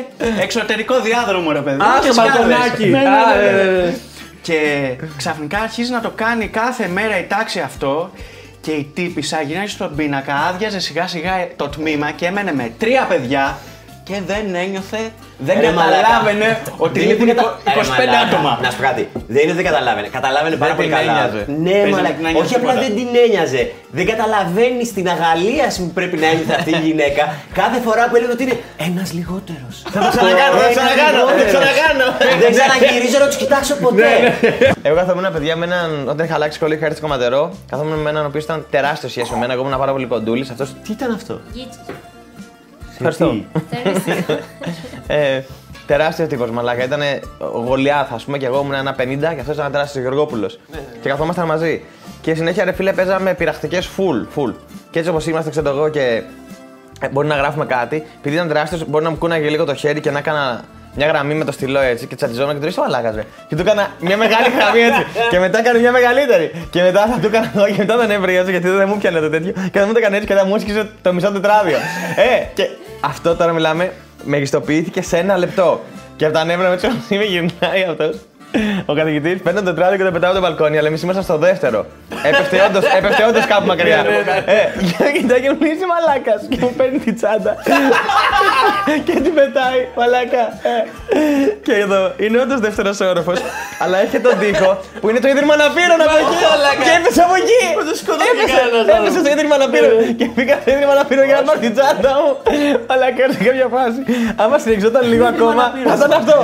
εξωτερικό 0.45 0.95
διάδρομο, 1.07 1.51
ρε 1.51 1.61
παιδί. 1.65 1.77
μου, 1.77 1.83
Α, 1.83 1.99
και 2.03 2.11
στο 2.11 2.13
σκάλες. 2.13 2.33
μπαλκονάκι. 2.35 2.85
Ναι, 2.85 2.99
ναι, 2.99 3.09
Α, 3.09 3.35
ναι, 3.41 3.51
ναι. 3.51 3.61
ναι, 3.61 3.81
ναι. 3.81 3.93
Και 4.41 4.59
ξαφνικά 5.17 5.59
αρχίζει 5.59 5.91
να 5.91 6.01
το 6.01 6.11
κάνει 6.15 6.47
κάθε 6.47 6.87
μέρα 6.87 7.17
η 7.19 7.23
τάξη 7.23 7.59
αυτό 7.59 8.11
και 8.61 8.71
η 8.71 8.91
τύπησα 8.95 9.41
γυρνάει 9.41 9.67
στον 9.67 9.95
πίνακα, 9.95 10.35
άδειαζε 10.49 10.79
σιγά 10.79 11.07
σιγά 11.07 11.31
το 11.55 11.67
τμήμα 11.67 12.11
και 12.11 12.25
έμενε 12.25 12.53
με 12.53 12.71
τρία 12.77 13.05
παιδιά 13.09 13.57
και 14.09 14.17
δεν 14.31 14.43
ένιωθε, 14.63 15.01
δεν 15.47 15.55
Ρε 15.59 15.65
καταλάβαινε 15.69 16.49
ότι 16.85 16.93
Δεν 16.99 17.01
είναι 17.03 17.11
λείπουν 17.13 17.29
ότι 17.29 17.37
κατα- 17.39 17.57
25 17.65 18.03
Ρε 18.03 18.05
μαλάκα, 18.05 18.19
άτομα. 18.27 18.51
Να 18.63 18.69
σου 18.71 18.77
πω 18.79 18.83
κάτι. 18.89 19.03
Δεν 19.33 19.39
είναι 19.43 19.51
ότι 19.53 19.59
δεν 19.61 19.67
καταλάβαινε. 19.71 20.07
Καταλάβαινε 20.17 20.55
πάρα 20.63 20.71
Δεν 20.71 20.77
πολύ 20.79 20.87
την 20.89 20.97
καλά. 20.97 21.11
ένοιαζε. 21.15 21.41
Ναι, 21.65 21.75
Παίζει 21.83 21.89
να 21.89 21.95
μαλάκα. 21.97 22.15
την 22.19 22.25
ένοιαζε 22.29 22.43
Όχι 22.45 22.55
απλά 22.59 22.71
τίποτα. 22.73 22.85
δεν 22.85 22.91
την 22.99 23.09
ένοιαζε. 23.25 23.61
Δεν 23.97 24.05
καταλαβαίνει 24.11 24.83
την 24.97 25.05
αγαλίαση 25.15 25.77
που 25.85 25.91
πρέπει 25.99 26.15
να 26.23 26.27
ένιωθες 26.31 26.55
αυτή 26.59 26.71
η 26.79 26.81
γυναίκα 26.87 27.23
κάθε 27.59 27.77
φορά 27.85 28.03
που 28.09 28.15
έλεγε 28.17 28.31
ότι 28.37 28.43
είναι 28.47 28.57
ένας 28.87 29.07
λιγότερος. 29.17 29.75
Θα 29.93 29.99
το 30.03 30.07
ξανακάνω, 30.15 30.53
θα 30.61 30.65
το 30.67 30.71
ξανακάνω, 30.77 31.19
θα 31.29 31.35
το 31.41 31.45
ξανακάνω. 31.51 32.05
Δεν 32.43 32.49
ξαναγυρίζω 32.55 33.17
να 33.23 33.27
τους 33.29 33.37
κοιτάξω 33.43 33.73
ποτέ. 33.85 34.09
Εγώ 34.87 34.95
καθόμουν 35.01 35.25
παιδιά 35.35 35.53
με 35.59 35.65
έναν. 35.69 35.89
Όταν 36.13 36.21
είχα 36.25 36.35
αλλάξει 36.39 36.55
σχολείο, 36.59 36.75
είχα 36.77 36.85
έρθει 36.89 36.97
στο 36.99 37.05
κομματερό. 37.07 37.41
Καθόμουν 37.71 37.99
με 38.05 38.09
έναν 38.13 38.23
ο 38.25 38.29
οποίος 38.31 38.43
ήταν 38.47 38.57
τεράστιο 38.75 39.09
σχέση 39.13 39.29
με 39.33 39.37
μένα. 39.41 39.51
Εγώ 39.55 39.61
ήμουν 39.65 39.77
πάρα 39.83 39.91
πολύ 39.95 40.05
κοντούλης. 40.13 40.47
Αυτό. 40.53 40.63
Τι 40.85 40.91
ήταν 40.97 41.09
αυτό; 41.19 41.33
Γίτσος. 42.99 43.19
Ευχαριστώ. 43.19 43.35
Τεράστιο. 43.83 44.37
Ε, 45.07 45.41
τεράστιος 45.87 46.27
τύπος 46.27 46.49
μαλάκα. 46.49 46.83
Ήταν 46.83 47.01
γολιάθ, 47.65 48.13
ας 48.13 48.23
πούμε, 48.23 48.37
και 48.37 48.45
εγώ 48.45 48.59
ήμουν 48.59 48.73
ένα 48.73 48.95
50 48.95 49.33
και 49.33 49.39
αυτός 49.39 49.53
ήταν 49.53 49.59
ένα 49.59 49.69
τεράστιος 49.71 50.03
Γεωργόπουλος. 50.03 50.59
Και 51.01 51.09
καθόμασταν 51.09 51.45
μαζί. 51.45 51.81
Και 52.21 52.33
συνέχεια 52.35 52.63
ρε 52.63 52.71
φίλε 52.71 52.93
παίζαμε 52.93 53.33
πειραχτικέ 53.33 53.79
full, 53.97 54.37
full. 54.39 54.53
Και 54.91 54.99
έτσι 54.99 55.11
όπως 55.11 55.27
είμαστε, 55.27 55.49
ξέρω 55.49 55.69
εγώ, 55.69 55.89
και 55.89 56.23
ε, 57.01 57.07
μπορεί 57.11 57.27
να 57.27 57.35
γράφουμε 57.35 57.65
κάτι. 57.65 58.03
Επειδή 58.19 58.35
ήταν 58.35 58.47
τεράστιος, 58.47 58.85
μπορεί 58.87 59.03
να 59.03 59.09
μου 59.09 59.17
κούναγε 59.17 59.49
λίγο 59.49 59.65
το 59.65 59.73
χέρι 59.73 59.99
και 59.99 60.11
να 60.11 60.17
έκανα 60.19 60.61
μια 60.95 61.07
γραμμή 61.07 61.33
με 61.33 61.43
το 61.45 61.51
στυλό 61.51 61.79
έτσι 61.79 62.05
και 62.07 62.15
τσατιζόμουν 62.15 62.53
και 62.53 62.59
του 62.59 62.65
ρίξα 62.65 62.81
μαλάκας 62.81 63.15
ρε. 63.15 63.23
Και 63.47 63.55
του 63.55 63.61
έκανα 63.61 63.87
μια 63.99 64.17
μεγάλη 64.17 64.45
γραμμή 64.59 64.79
έτσι. 64.81 65.05
και 65.29 65.39
μετά 65.39 65.59
έκανε 65.59 65.79
μια 65.79 65.91
μεγαλύτερη. 65.91 66.51
Και 66.69 66.81
μετά 66.81 67.05
θα 67.07 67.19
του 67.19 67.27
έκανα 67.27 67.51
εγώ 67.55 67.65
και 67.65 67.73
μετά 67.77 67.95
τον 67.95 68.11
έβριγα 68.11 68.39
έτσι 68.39 68.51
γιατί 68.51 68.69
δεν 68.69 68.87
μου 68.89 68.97
πιανε 68.97 69.19
το 69.19 69.29
τέτοιο. 69.29 69.51
Και 69.51 69.79
δεν 69.79 69.83
μου 69.87 69.93
το 69.93 69.99
έκανε 69.99 70.15
έτσι 70.15 70.27
και 70.27 70.33
θα 70.33 70.45
μου 70.45 70.55
έσκησε 70.55 70.89
το 71.01 71.13
μισό 71.13 71.31
τετράδιο. 71.31 71.77
ε, 72.15 72.43
και 72.53 72.69
αυτό 72.99 73.35
τώρα 73.35 73.53
μιλάμε 73.53 73.93
μεγιστοποιήθηκε 74.23 75.01
σε 75.01 75.17
ένα 75.17 75.37
λεπτό. 75.37 75.81
Και 76.15 76.25
από 76.25 76.33
τα 76.33 76.43
νεύρα 76.43 76.69
με 76.69 76.77
το 76.77 76.87
με 77.17 77.23
γυρνάει 77.23 77.83
αυτός. 77.83 78.15
Ο 78.85 78.93
καθηγητής 78.93 79.41
παίρνει 79.41 79.59
το 79.59 79.65
τετράδιο 79.65 79.97
και 79.97 80.03
το 80.03 80.11
πετάει 80.11 80.29
από 80.31 80.39
το 80.39 80.45
μπαλκόνι, 80.45 80.77
αλλά 80.77 80.87
εμείς 80.87 81.01
ήμασταν 81.01 81.23
στο 81.23 81.37
δεύτερο. 81.37 81.85
Έπεφτε 82.29 82.57
όντως, 82.67 82.83
έπεφτε 82.97 83.23
όντως 83.29 83.45
κάπου 83.45 83.65
μακριά. 83.65 83.99
Ε, 84.45 84.59
και 84.89 85.05
κοιτάει 85.15 85.41
και 85.41 85.49
μου 85.51 85.61
λέει 85.61 85.71
είσαι 85.75 85.87
μαλάκας. 85.93 86.41
Και 86.49 86.57
μου 86.61 86.73
παίρνει 86.77 86.99
τη 87.05 87.11
τσάντα. 87.13 87.53
και 89.05 89.15
την 89.23 89.33
πετάει, 89.37 89.79
μαλάκα. 89.97 90.43
Ε. 90.71 90.75
Και 91.65 91.73
εδώ 91.85 92.01
είναι 92.23 92.37
όντως 92.43 92.59
δεύτερος 92.59 92.99
όροφος, 92.99 93.39
αλλά 93.83 93.97
έχει 94.03 94.19
τον 94.19 94.35
τοίχο 94.39 94.71
που 95.01 95.09
είναι 95.09 95.19
το 95.19 95.27
ίδρυμα 95.33 95.53
αναπήρων 95.59 95.99
από 96.05 96.17
εκεί. 96.23 96.37
Και 96.85 96.91
έπεσε 96.99 97.21
από 97.27 97.35
εκεί. 97.41 97.61
Έπεσε, 98.31 98.61
έπεσε 98.97 99.19
στο 99.23 99.29
ίδρυμα 99.35 99.55
αναπήρων. 99.59 99.91
Και 100.19 100.25
πήγα 100.35 100.55
στο 100.61 100.69
ίδρυμα 100.75 100.91
αναπήρων 100.97 101.25
για 101.29 101.35
να 101.39 101.43
πάρει 101.47 101.59
την 101.65 101.73
τσάντα 101.75 102.11
μου. 102.21 102.31
Μαλάκα 102.87 103.23
σε 103.33 103.39
κάποια 103.47 103.67
φάση. 103.75 103.99
Άμα 104.43 104.55
συνεχιζόταν 104.63 105.03
λίγο 105.11 105.25
ακόμα, 105.33 105.63
θα 105.87 105.93
ήταν 105.97 106.11
αυτό. 106.19 106.37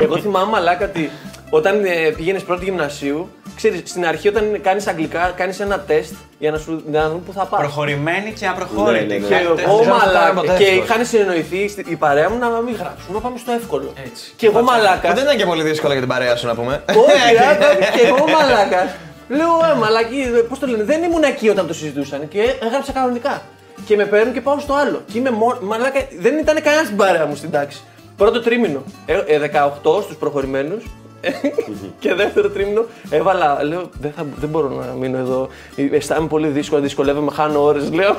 Αυτό. 0.00 0.04
Εγώ 0.14 0.18
θυμάμαι 0.22 0.50
μαλάκα 0.50 0.84
ότι 0.84 1.10
όταν 1.50 1.84
ε, 1.84 2.10
πήγαινες 2.16 2.42
πρώτη 2.42 2.64
γυμνασίου, 2.64 3.28
ξέρεις, 3.56 3.80
στην 3.84 4.06
αρχή 4.06 4.28
όταν 4.28 4.60
κάνεις 4.62 4.86
αγγλικά, 4.86 5.32
κάνεις 5.36 5.60
ένα 5.60 5.80
τεστ 5.80 6.12
για 6.38 6.50
να 6.50 6.58
σου 6.58 6.82
να 6.90 7.08
δουν 7.08 7.24
πού 7.24 7.32
θα 7.32 7.44
πας. 7.44 7.60
Προχωρημένη 7.60 8.32
και 8.32 8.46
απροχώρητη. 8.46 9.04
Ναι, 9.06 9.14
ναι, 9.14 9.20
ναι. 9.20 9.26
Και 9.26 9.32
Κάτι 9.34 9.44
εγώ 9.44 9.54
τέτοιο. 9.54 9.94
μαλάκα. 9.94 10.56
Και 10.58 10.64
είχαν 10.64 11.04
συνεννοηθεί 11.06 11.68
στη- 11.68 11.84
η 11.88 11.96
παρέα 11.96 12.30
μου 12.30 12.38
να 12.38 12.48
μην 12.48 12.74
γράψουμε, 12.74 13.12
να 13.14 13.20
πάμε 13.20 13.38
στο 13.38 13.52
εύκολο. 13.52 13.92
Έτσι. 14.06 14.32
Και 14.36 14.46
εγώ 14.46 14.62
μαλάκα. 14.62 15.12
Δεν 15.12 15.24
ήταν 15.24 15.36
και 15.36 15.44
πολύ 15.46 15.62
δύσκολο 15.62 15.92
για 15.92 16.00
την 16.02 16.10
παρέα 16.10 16.36
σου 16.36 16.46
να 16.46 16.54
πούμε. 16.54 16.82
Όχι, 16.88 17.34
ρε, 17.38 17.56
και 18.00 18.06
εγώ 18.06 18.24
μαλάκα. 18.38 18.94
Λέω, 19.28 19.52
ε, 19.72 19.78
μαλακή, 19.78 20.24
πώς 20.48 20.58
το 20.58 20.66
λένε, 20.66 20.82
δεν 20.84 21.02
ήμουν 21.02 21.22
εκεί 21.22 21.48
όταν 21.48 21.66
το 21.66 21.74
συζητούσαν 21.74 22.28
και 22.28 22.40
έγραψα 22.62 22.92
κανονικά. 22.92 23.42
Και 23.86 23.96
με 23.96 24.04
παίρνουν 24.04 24.32
και 24.32 24.40
πάω 24.40 24.58
στο 24.58 24.74
άλλο. 24.74 25.02
Και 25.12 25.18
είμαι 25.18 25.30
μόνο. 25.30 25.58
Μαλάκα, 25.60 26.00
δεν 26.18 26.38
ήταν 26.38 26.62
κανένας 26.62 26.84
στην 26.84 26.96
παρέα 26.96 27.26
μου 27.26 27.34
στην 27.36 27.50
τάξη. 27.50 27.80
Πρώτο 28.18 28.40
τρίμηνο. 28.40 28.82
Ε, 29.06 29.18
ε, 29.26 29.38
18 29.38 30.02
στους 30.02 30.16
προχωρημένους. 30.16 30.84
και 32.02 32.14
δεύτερο 32.14 32.48
τρίμηνο 32.48 32.84
έβαλα. 33.10 33.64
Λέω, 33.64 33.90
δεν, 34.00 34.12
θα, 34.16 34.26
δεν 34.36 34.48
μπορώ 34.48 34.68
να 34.68 34.92
μείνω 34.92 35.18
εδώ. 35.18 35.48
Ε, 35.76 35.96
Αισθάνομαι 35.96 36.28
πολύ 36.28 36.48
δύσκολο, 36.48 36.80
δυσκολεύομαι, 36.80 37.30
χάνω 37.34 37.62
ώρες. 37.62 37.90
Λέω 37.92 38.16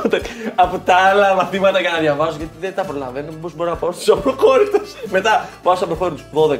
από 0.55 0.81
τα 0.85 0.95
άλλα 0.95 1.33
μαθήματα 1.33 1.79
για 1.79 1.89
να 1.91 1.97
διαβάζω 1.97 2.37
γιατί 2.37 2.53
δεν 2.61 2.73
τα 2.75 2.83
προλαβαίνω. 2.83 3.31
Πώς 3.41 3.55
μπορώ 3.55 3.69
να 3.69 3.75
πάω 3.75 3.91
στους 3.91 4.09
απροχώρητους. 4.09 4.95
Μετά 5.05 5.49
πάω 5.63 5.75
στους 5.75 5.87
απροχώρητους. 5.87 6.23
12. 6.33 6.57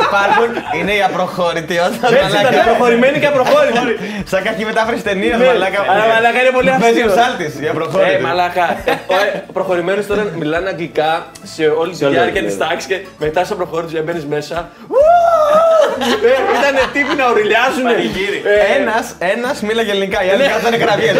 Υπάρχουν, 0.00 0.50
είναι 0.80 0.92
οι 0.92 1.02
απροχώρητοι 1.02 1.78
όταν 1.78 2.14
Έτσι 2.14 2.36
ήταν, 2.40 2.64
προχωρημένοι 2.64 3.18
και 3.18 3.26
απροχώρητοι. 3.26 3.78
Σαν 4.24 4.42
κακή 4.42 4.64
μετάφραση 4.64 5.02
ταινίας, 5.02 5.38
Ναι, 5.38 5.46
μαλάκα. 5.46 5.80
αλλά 5.88 6.06
μαλάκα 6.14 6.40
είναι 6.42 6.50
πολύ 6.50 6.76
Παίζει 6.80 7.02
ο 7.02 7.06
αστείο. 7.06 7.22
Σάλτης, 7.22 7.60
οι 7.60 7.68
απροχώρητοι. 7.68 8.12
Ε, 8.12 8.18
μαλάκα. 8.20 8.76
Ο 9.48 9.52
προχωρημένοι 9.52 10.04
τώρα 10.04 10.22
μιλάνε 10.38 10.68
αγγλικά 10.68 11.26
σε 11.42 11.66
όλη 11.66 11.96
τη 11.96 12.04
όλο, 12.04 12.12
διάρκεια 12.12 12.40
ναι. 12.40 12.46
της 12.46 12.56
τάξης 12.58 12.86
και 12.86 12.98
μετά 13.18 13.39
σε 13.44 13.54
προχώρητου 13.54 14.02
μπαίνεις 14.02 14.24
μέσα. 14.26 14.68
Ήταν 16.58 16.74
τύποι 16.92 17.14
να 17.16 17.30
ουρλιάζουν. 17.30 17.86
Ένας, 18.78 19.14
ένας 19.18 19.60
μίλαγε 19.60 19.90
ελληνικά, 19.90 20.24
οι 20.24 20.28
άλλοι 20.28 20.42
κάθανε 20.42 20.76
κραυγές. 20.76 21.16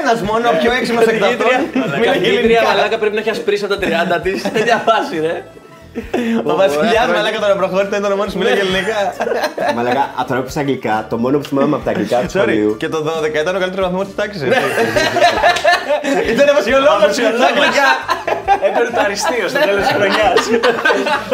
Ένας 0.00 0.20
μόνο, 0.22 0.48
ο 0.48 0.52
πιο 0.62 0.72
έξυπνος 0.72 1.06
εκ 1.06 1.18
των 1.18 1.28
αυτών, 1.28 1.48
μίλαγε 1.72 2.04
Καθηγήτρια 2.04 2.38
ελληνικά. 2.38 2.62
μαλάκα 2.62 2.98
πρέπει 2.98 3.14
να 3.14 3.20
έχει 3.20 3.30
ασπρίσει 3.30 3.64
από 3.64 3.76
τα 3.76 3.86
30 4.16 4.20
της. 4.22 4.42
Τέτοια 4.56 4.82
φάση, 4.86 5.20
ρε. 5.20 5.44
Ο 6.44 6.54
βασιλιάς 6.56 7.06
μαλάκα 7.14 7.38
τώρα 7.40 7.54
προχώρητα 7.56 7.96
ήταν 7.96 8.12
ο 8.12 8.16
μόνος 8.16 8.32
που 8.32 8.38
μίλαγε 8.38 8.60
ελληνικά. 8.60 8.98
Μαλάκα, 9.76 10.10
από 10.18 10.28
τώρα 10.28 10.40
που 10.40 10.46
είσαι 10.48 10.58
αγγλικά, 10.60 11.06
το 11.10 11.16
μόνο 11.18 11.38
που 11.38 11.44
θυμάμαι 11.44 11.74
από 11.76 11.84
τα 11.84 11.90
αγγλικά 11.90 12.16
του 12.20 12.26
Sorry, 12.26 12.30
σχολείου. 12.36 12.76
και 12.76 12.88
το 12.88 12.98
12 13.22 13.40
ήταν 13.40 13.56
ο 13.56 13.58
καλύτερος 13.58 13.86
βαθμός 13.88 14.06
της 14.06 14.14
τάξης. 14.14 14.42
έτσι. 14.42 14.56
Ήταν 16.32 16.46
βασιλιολόγος 16.54 17.14
στα 17.14 17.46
αγγλικά. 17.52 17.88
Έπαιρνε 18.68 18.90
το 18.96 19.00
αριστείο 19.04 19.48
στο 19.48 19.58
τέλος 19.58 19.80
της 19.86 19.92
χρονιάς. 19.96 20.40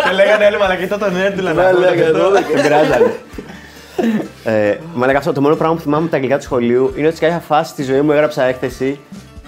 Και 0.05 0.13
λέγανε 0.15 0.45
όλοι 0.47 0.59
μαλακιτό 0.59 0.99
τον 0.99 1.17
Έντουλα 1.27 1.53
να 1.53 1.63
ακούτε 1.63 1.95
και 1.97 2.03
αυτό. 2.03 2.31
Δεν 2.31 2.63
πειράζανε. 2.63 3.13
ε, 4.45 4.77
μαλάκα, 4.95 5.19
αυτό 5.19 5.33
το 5.33 5.41
μόνο 5.41 5.55
πράγμα 5.55 5.75
που 5.77 5.83
θυμάμαι 5.83 6.03
από 6.03 6.11
τα 6.11 6.17
αγγλικά 6.17 6.37
του 6.39 6.45
σχολείου 6.45 6.93
είναι 6.97 7.07
ότι 7.07 7.17
σε 7.17 7.23
κάποια 7.25 7.43
φάση 7.49 7.71
στη 7.71 7.83
ζωή 7.83 8.01
μου 8.01 8.13
έγραψα 8.13 8.43
έκθεση. 8.43 9.01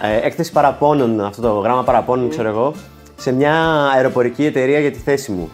Ε, 0.02 0.26
έκθεση 0.26 0.52
παραπώνων, 0.52 1.20
αυτό 1.24 1.42
το 1.42 1.48
γράμμα 1.48 1.82
παραπώνων, 1.82 2.30
ξέρω 2.30 2.48
εγώ, 2.48 2.74
σε 3.16 3.32
μια 3.32 3.54
αεροπορική 3.94 4.44
εταιρεία 4.44 4.78
για 4.80 4.90
τη 4.90 4.98
θέση 4.98 5.30
μου. 5.32 5.50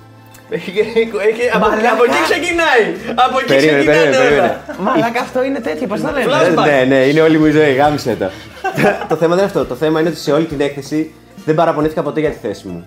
Έχει- 0.51 0.79
έχει- 0.79 1.51
Από 1.55 1.67
από 1.67 2.05
εκεί 2.05 2.23
ξεκινάει. 2.31 3.15
Από 3.15 3.39
εκεί 3.39 3.47
Περίμενε, 3.47 3.79
ξεκινάνε 3.79 4.03
περίμενε, 4.11 4.17
όλα. 4.17 4.29
περίμενε. 4.29 4.59
Μαλάκα 4.81 5.21
αυτό 5.21 5.43
είναι 5.45 5.59
τέτοιο, 5.61 5.87
πώς 5.87 6.01
να 6.01 6.11
λένε; 6.13 6.27
Flashback. 6.31 6.65
Ναι, 6.65 6.85
ναι, 6.89 6.97
είναι 6.97 7.21
όλη 7.21 7.39
μου 7.39 7.47
η 7.47 7.51
ζωή, 7.51 7.73
γάμισε 7.75 8.17
το. 8.19 8.31
το 9.11 9.17
θέμα 9.17 9.35
δεν 9.35 9.39
είναι 9.39 9.43
αυτό. 9.43 9.65
Το 9.65 9.75
θέμα 9.75 10.01
είναι 10.01 10.09
ότι 10.09 10.19
σε 10.19 10.33
όλη 10.33 10.45
την 10.45 10.61
έκθεση 10.61 11.15
δεν 11.45 11.55
παραπονήθηκα 11.55 12.03
ποτέ 12.03 12.21
για 12.21 12.31
τη 12.31 12.37
θέση 12.43 12.69
μου. 12.69 12.85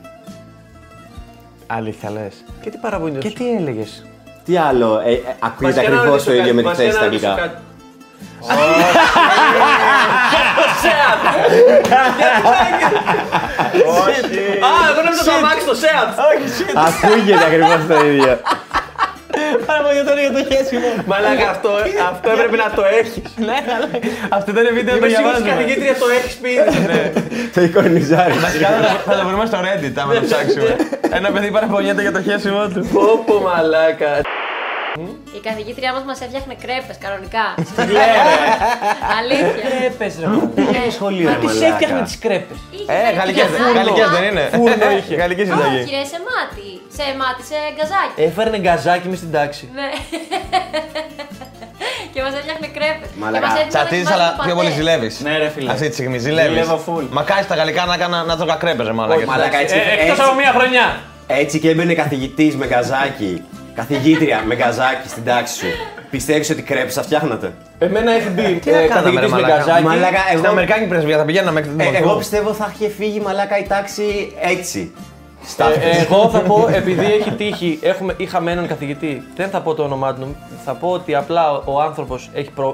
Αλήθεια 1.68 2.10
λες. 2.12 2.44
Και 2.62 2.70
τι 2.70 2.78
παραπονιός. 2.78 3.24
Και 3.24 3.30
τι 3.30 3.56
έλεγες; 3.56 4.06
Τι 4.46 4.58
άλλο, 4.58 5.02
ε, 5.06 5.12
ε, 5.12 5.20
ακούγεται 5.40 5.76
Βασικά, 5.76 5.90
να 5.90 5.96
ακριβώς 5.96 6.26
ρωτήσω 6.26 6.30
το 6.30 6.32
ίδιο 6.36 6.44
κάτι, 6.44 6.56
με 6.56 6.62
τη 6.62 6.68
βασικά, 6.68 6.84
θέση 6.84 6.96
να 6.96 7.02
στα 7.02 7.06
ρωτήσω 7.06 7.28
αγγλικά. 7.28 7.62
Κάτι. 8.48 8.78
Α, 14.68 14.70
εγώ 14.92 15.02
νόμιζα 15.06 15.24
το 15.30 15.32
αμάξι 15.40 15.62
στο 15.68 15.76
ΣΕΑΤ. 15.82 16.10
Ακούγεται 16.88 17.46
ακριβώς 17.50 17.80
το 17.88 18.06
ίδιο. 18.06 18.34
Παραπονιόταν 19.66 20.18
για 20.26 20.32
το 20.38 20.42
χέσιμο. 20.50 20.90
Μαλάκα, 21.12 21.50
αυτό, 21.56 21.70
αυτό 22.12 22.28
έπρεπε 22.36 22.56
να 22.64 22.70
το 22.78 22.84
έχεις. 23.00 23.24
Ναι, 23.48 23.58
αλλά 23.76 23.88
αυτό 24.38 24.48
ήταν 24.54 24.66
βίντεο 24.78 24.94
που 24.98 25.06
Είμαι 25.06 25.14
σίγουρος 25.16 25.42
διαβάζουμε. 25.42 25.50
καθηγήτρια 25.52 25.94
το 26.04 26.08
έχει 26.18 26.34
πει. 26.44 26.52
Το 27.56 27.62
εικονιζάρι. 27.68 28.34
Βασικά 28.48 28.68
θα 28.76 28.80
το- 28.86 29.12
θα 29.12 29.14
το 29.20 29.24
βρούμε 29.28 29.46
στο 29.52 29.58
Reddit 29.66 29.96
άμα 30.02 30.14
το 30.14 30.22
ψάξουμε. 30.28 30.72
Ένα 31.18 31.28
παιδί 31.34 31.50
παραπονιέται 31.56 32.02
για 32.02 32.12
το 32.18 32.22
χέσιμο 32.28 32.62
του. 32.74 32.82
Πόπο 32.94 33.36
μαλάκα. 33.48 34.12
Η 35.38 35.40
καθηγήτριά 35.48 35.92
μας 35.96 36.04
μας 36.10 36.20
έφτιαχνε 36.26 36.56
κρέπες 36.64 36.98
κανονικά. 37.06 37.46
Αλήθεια. 39.20 39.64
Κρέπες 39.70 40.14
ρε. 40.22 40.28
Ναι. 40.28 40.90
Σχολείο, 40.98 41.30
Μα 41.30 41.36
τις 41.36 41.62
έφτιαχνε 41.70 42.02
τις 42.08 42.18
κρέπες. 42.24 42.58
Είχε 42.72 42.92
Ε, 42.92 42.96
φέρει 43.04 43.16
γαλλικές, 43.20 43.44
και 43.44 43.50
φούρνο. 43.58 43.74
γαλλικές 43.80 44.08
δεν 44.16 44.24
είναι. 44.30 44.44
Φούρνο 44.58 44.88
είχε. 44.98 45.14
Γαλλική 45.22 45.44
συνταγή. 45.50 45.80
Όχι, 45.84 45.92
ρε, 46.00 46.04
σε 46.14 46.20
μάτι. 46.30 46.68
Σε 46.98 47.06
μάτι, 47.20 47.42
σε 47.50 47.58
γκαζάκι. 47.76 48.16
Έφερνε 48.28 48.58
γκαζάκι 48.64 49.08
μες 49.12 49.18
στην 49.22 49.32
τάξη. 49.38 49.64
Ναι. 49.78 49.88
και 52.14 52.20
μας 52.26 52.34
έφτιαχνε 52.40 52.68
κρέπες. 52.78 53.10
Μαλάκα, 53.22 53.40
Και 53.40 53.46
μας 53.46 53.54
έδινε 53.60 53.72
να 53.72 53.74
Τσατίζεις 53.74 54.06
κοιμάται 54.08 54.24
αλλά 54.24 54.28
το 54.38 54.42
πιο 54.46 54.54
πατέ. 54.54 54.60
πολύ 54.60 54.72
ζηλεύεις. 54.78 55.14
Ναι, 55.26 55.34
ρε 55.44 55.50
φίλε. 55.56 55.70
Αυτή 55.76 55.86
τη 55.90 55.94
στιγμή 56.00 56.18
ζηλεύεις. 56.26 56.52
Ζηλεύω 56.54 56.78
full. 56.88 57.06
Μακάρι 57.18 57.44
στα 57.48 57.56
γαλλικά 57.60 57.82
να, 57.92 57.96
κάνα, 58.02 58.18
να 58.30 58.34
τρώγα 58.40 58.56
κρέπες 58.64 58.86
ρε 58.90 58.96
μαλάκα. 59.00 59.26
Μαλάκα, 59.32 59.58
έτσι, 59.64 59.76
Ε, 59.76 59.80
Εκτός 59.94 60.10
έτσι, 60.18 60.22
από 60.28 60.34
μία 60.42 60.52
χρονιά. 60.58 60.86
έτσι 61.42 61.56
και 61.62 61.70
έμπαινε 61.74 61.94
καθηγητής 62.04 62.52
με 62.62 62.66
γκαζάκι. 62.72 63.34
Καθηγήτρια 63.76 64.44
με 64.48 64.56
γκαζάκι 64.56 65.08
στην 65.08 65.24
τάξη 65.24 65.56
σου. 65.56 65.66
Πιστεύεις 66.10 66.50
ότι 66.50 66.62
κρέπε 66.62 66.90
θα 66.90 67.02
φτιάχνατε; 67.04 67.54
Εμένα 67.80 68.12
έχει 68.12 68.30
μπει 68.30 68.42
Τι 68.64 68.72
να 68.72 68.78
ε, 68.78 68.88
κάναμε, 68.88 69.20
ρε 69.20 69.28
καθηγητής 69.28 69.32
με 69.32 69.42
μαλάκα; 69.42 69.56
γκαζάκι. 69.58 69.84
Μαλάκα, 69.84 70.18
Στην 70.28 70.38
εγώ, 70.40 70.48
Αμερικάνικη 70.48 70.90
πρεσβεία 70.90 71.18
θα 71.18 71.26
πηγαίναμε 71.26 71.52
μέχρι 71.52 71.70
την 71.70 71.80
ε, 71.80 71.84
Δημοτικού. 71.84 72.10
εγώ 72.10 72.18
πιστεύω 72.18 72.54
θα 72.54 72.72
είχε 72.74 72.90
φύγει 72.90 73.20
μαλάκα 73.20 73.58
η 73.58 73.64
τάξη 73.68 74.34
έτσι. 74.42 74.94
Στα 75.46 75.66
Ε, 75.70 76.06
εγώ 76.10 76.30
θα 76.30 76.40
πω, 76.40 76.68
επειδή 76.74 77.06
έχει 77.06 77.32
τύχει, 77.32 77.80
έχουμε, 77.82 78.14
είχαμε 78.18 78.52
έναν 78.52 78.68
καθηγητή, 78.68 79.24
δεν 79.36 79.50
θα 79.50 79.62
πω 79.62 79.74
το 79.74 79.84
όνομά 79.84 80.14
του, 80.14 80.36
θα 80.66 80.74
πω 80.74 80.88
ότι 80.90 81.16
απλά 81.16 81.52
ο, 81.52 81.62
ο 81.66 81.82
άνθρωπο 81.82 82.20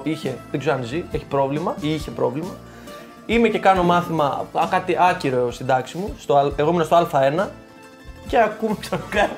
είχε, 0.03 0.38
δεν 0.51 0.60
ξέρω 0.60 0.75
αν 0.75 0.84
ζει, 0.84 1.03
έχει 1.12 1.25
πρόβλημα 1.25 1.75
ή 1.82 1.94
είχε 1.94 2.12
πρόβλημα. 2.12 2.50
Είμαι 3.25 3.48
και 3.48 3.60
κάνω 3.60 3.84
μάθημα, 3.84 4.46
α, 4.53 4.68
κάτι 4.70 4.96
άκυρο 5.10 5.51
στην 5.51 5.65
τάξη 5.65 5.98
μου, 5.98 6.15
στο, 6.20 6.36
α- 6.36 6.51
εγώ 6.56 6.70
ήμουν 6.70 6.84
στο 6.84 7.08
Α1 7.12 7.46
και 8.27 8.39
ακούμε 8.39 8.75
ξαφνικά. 8.79 9.29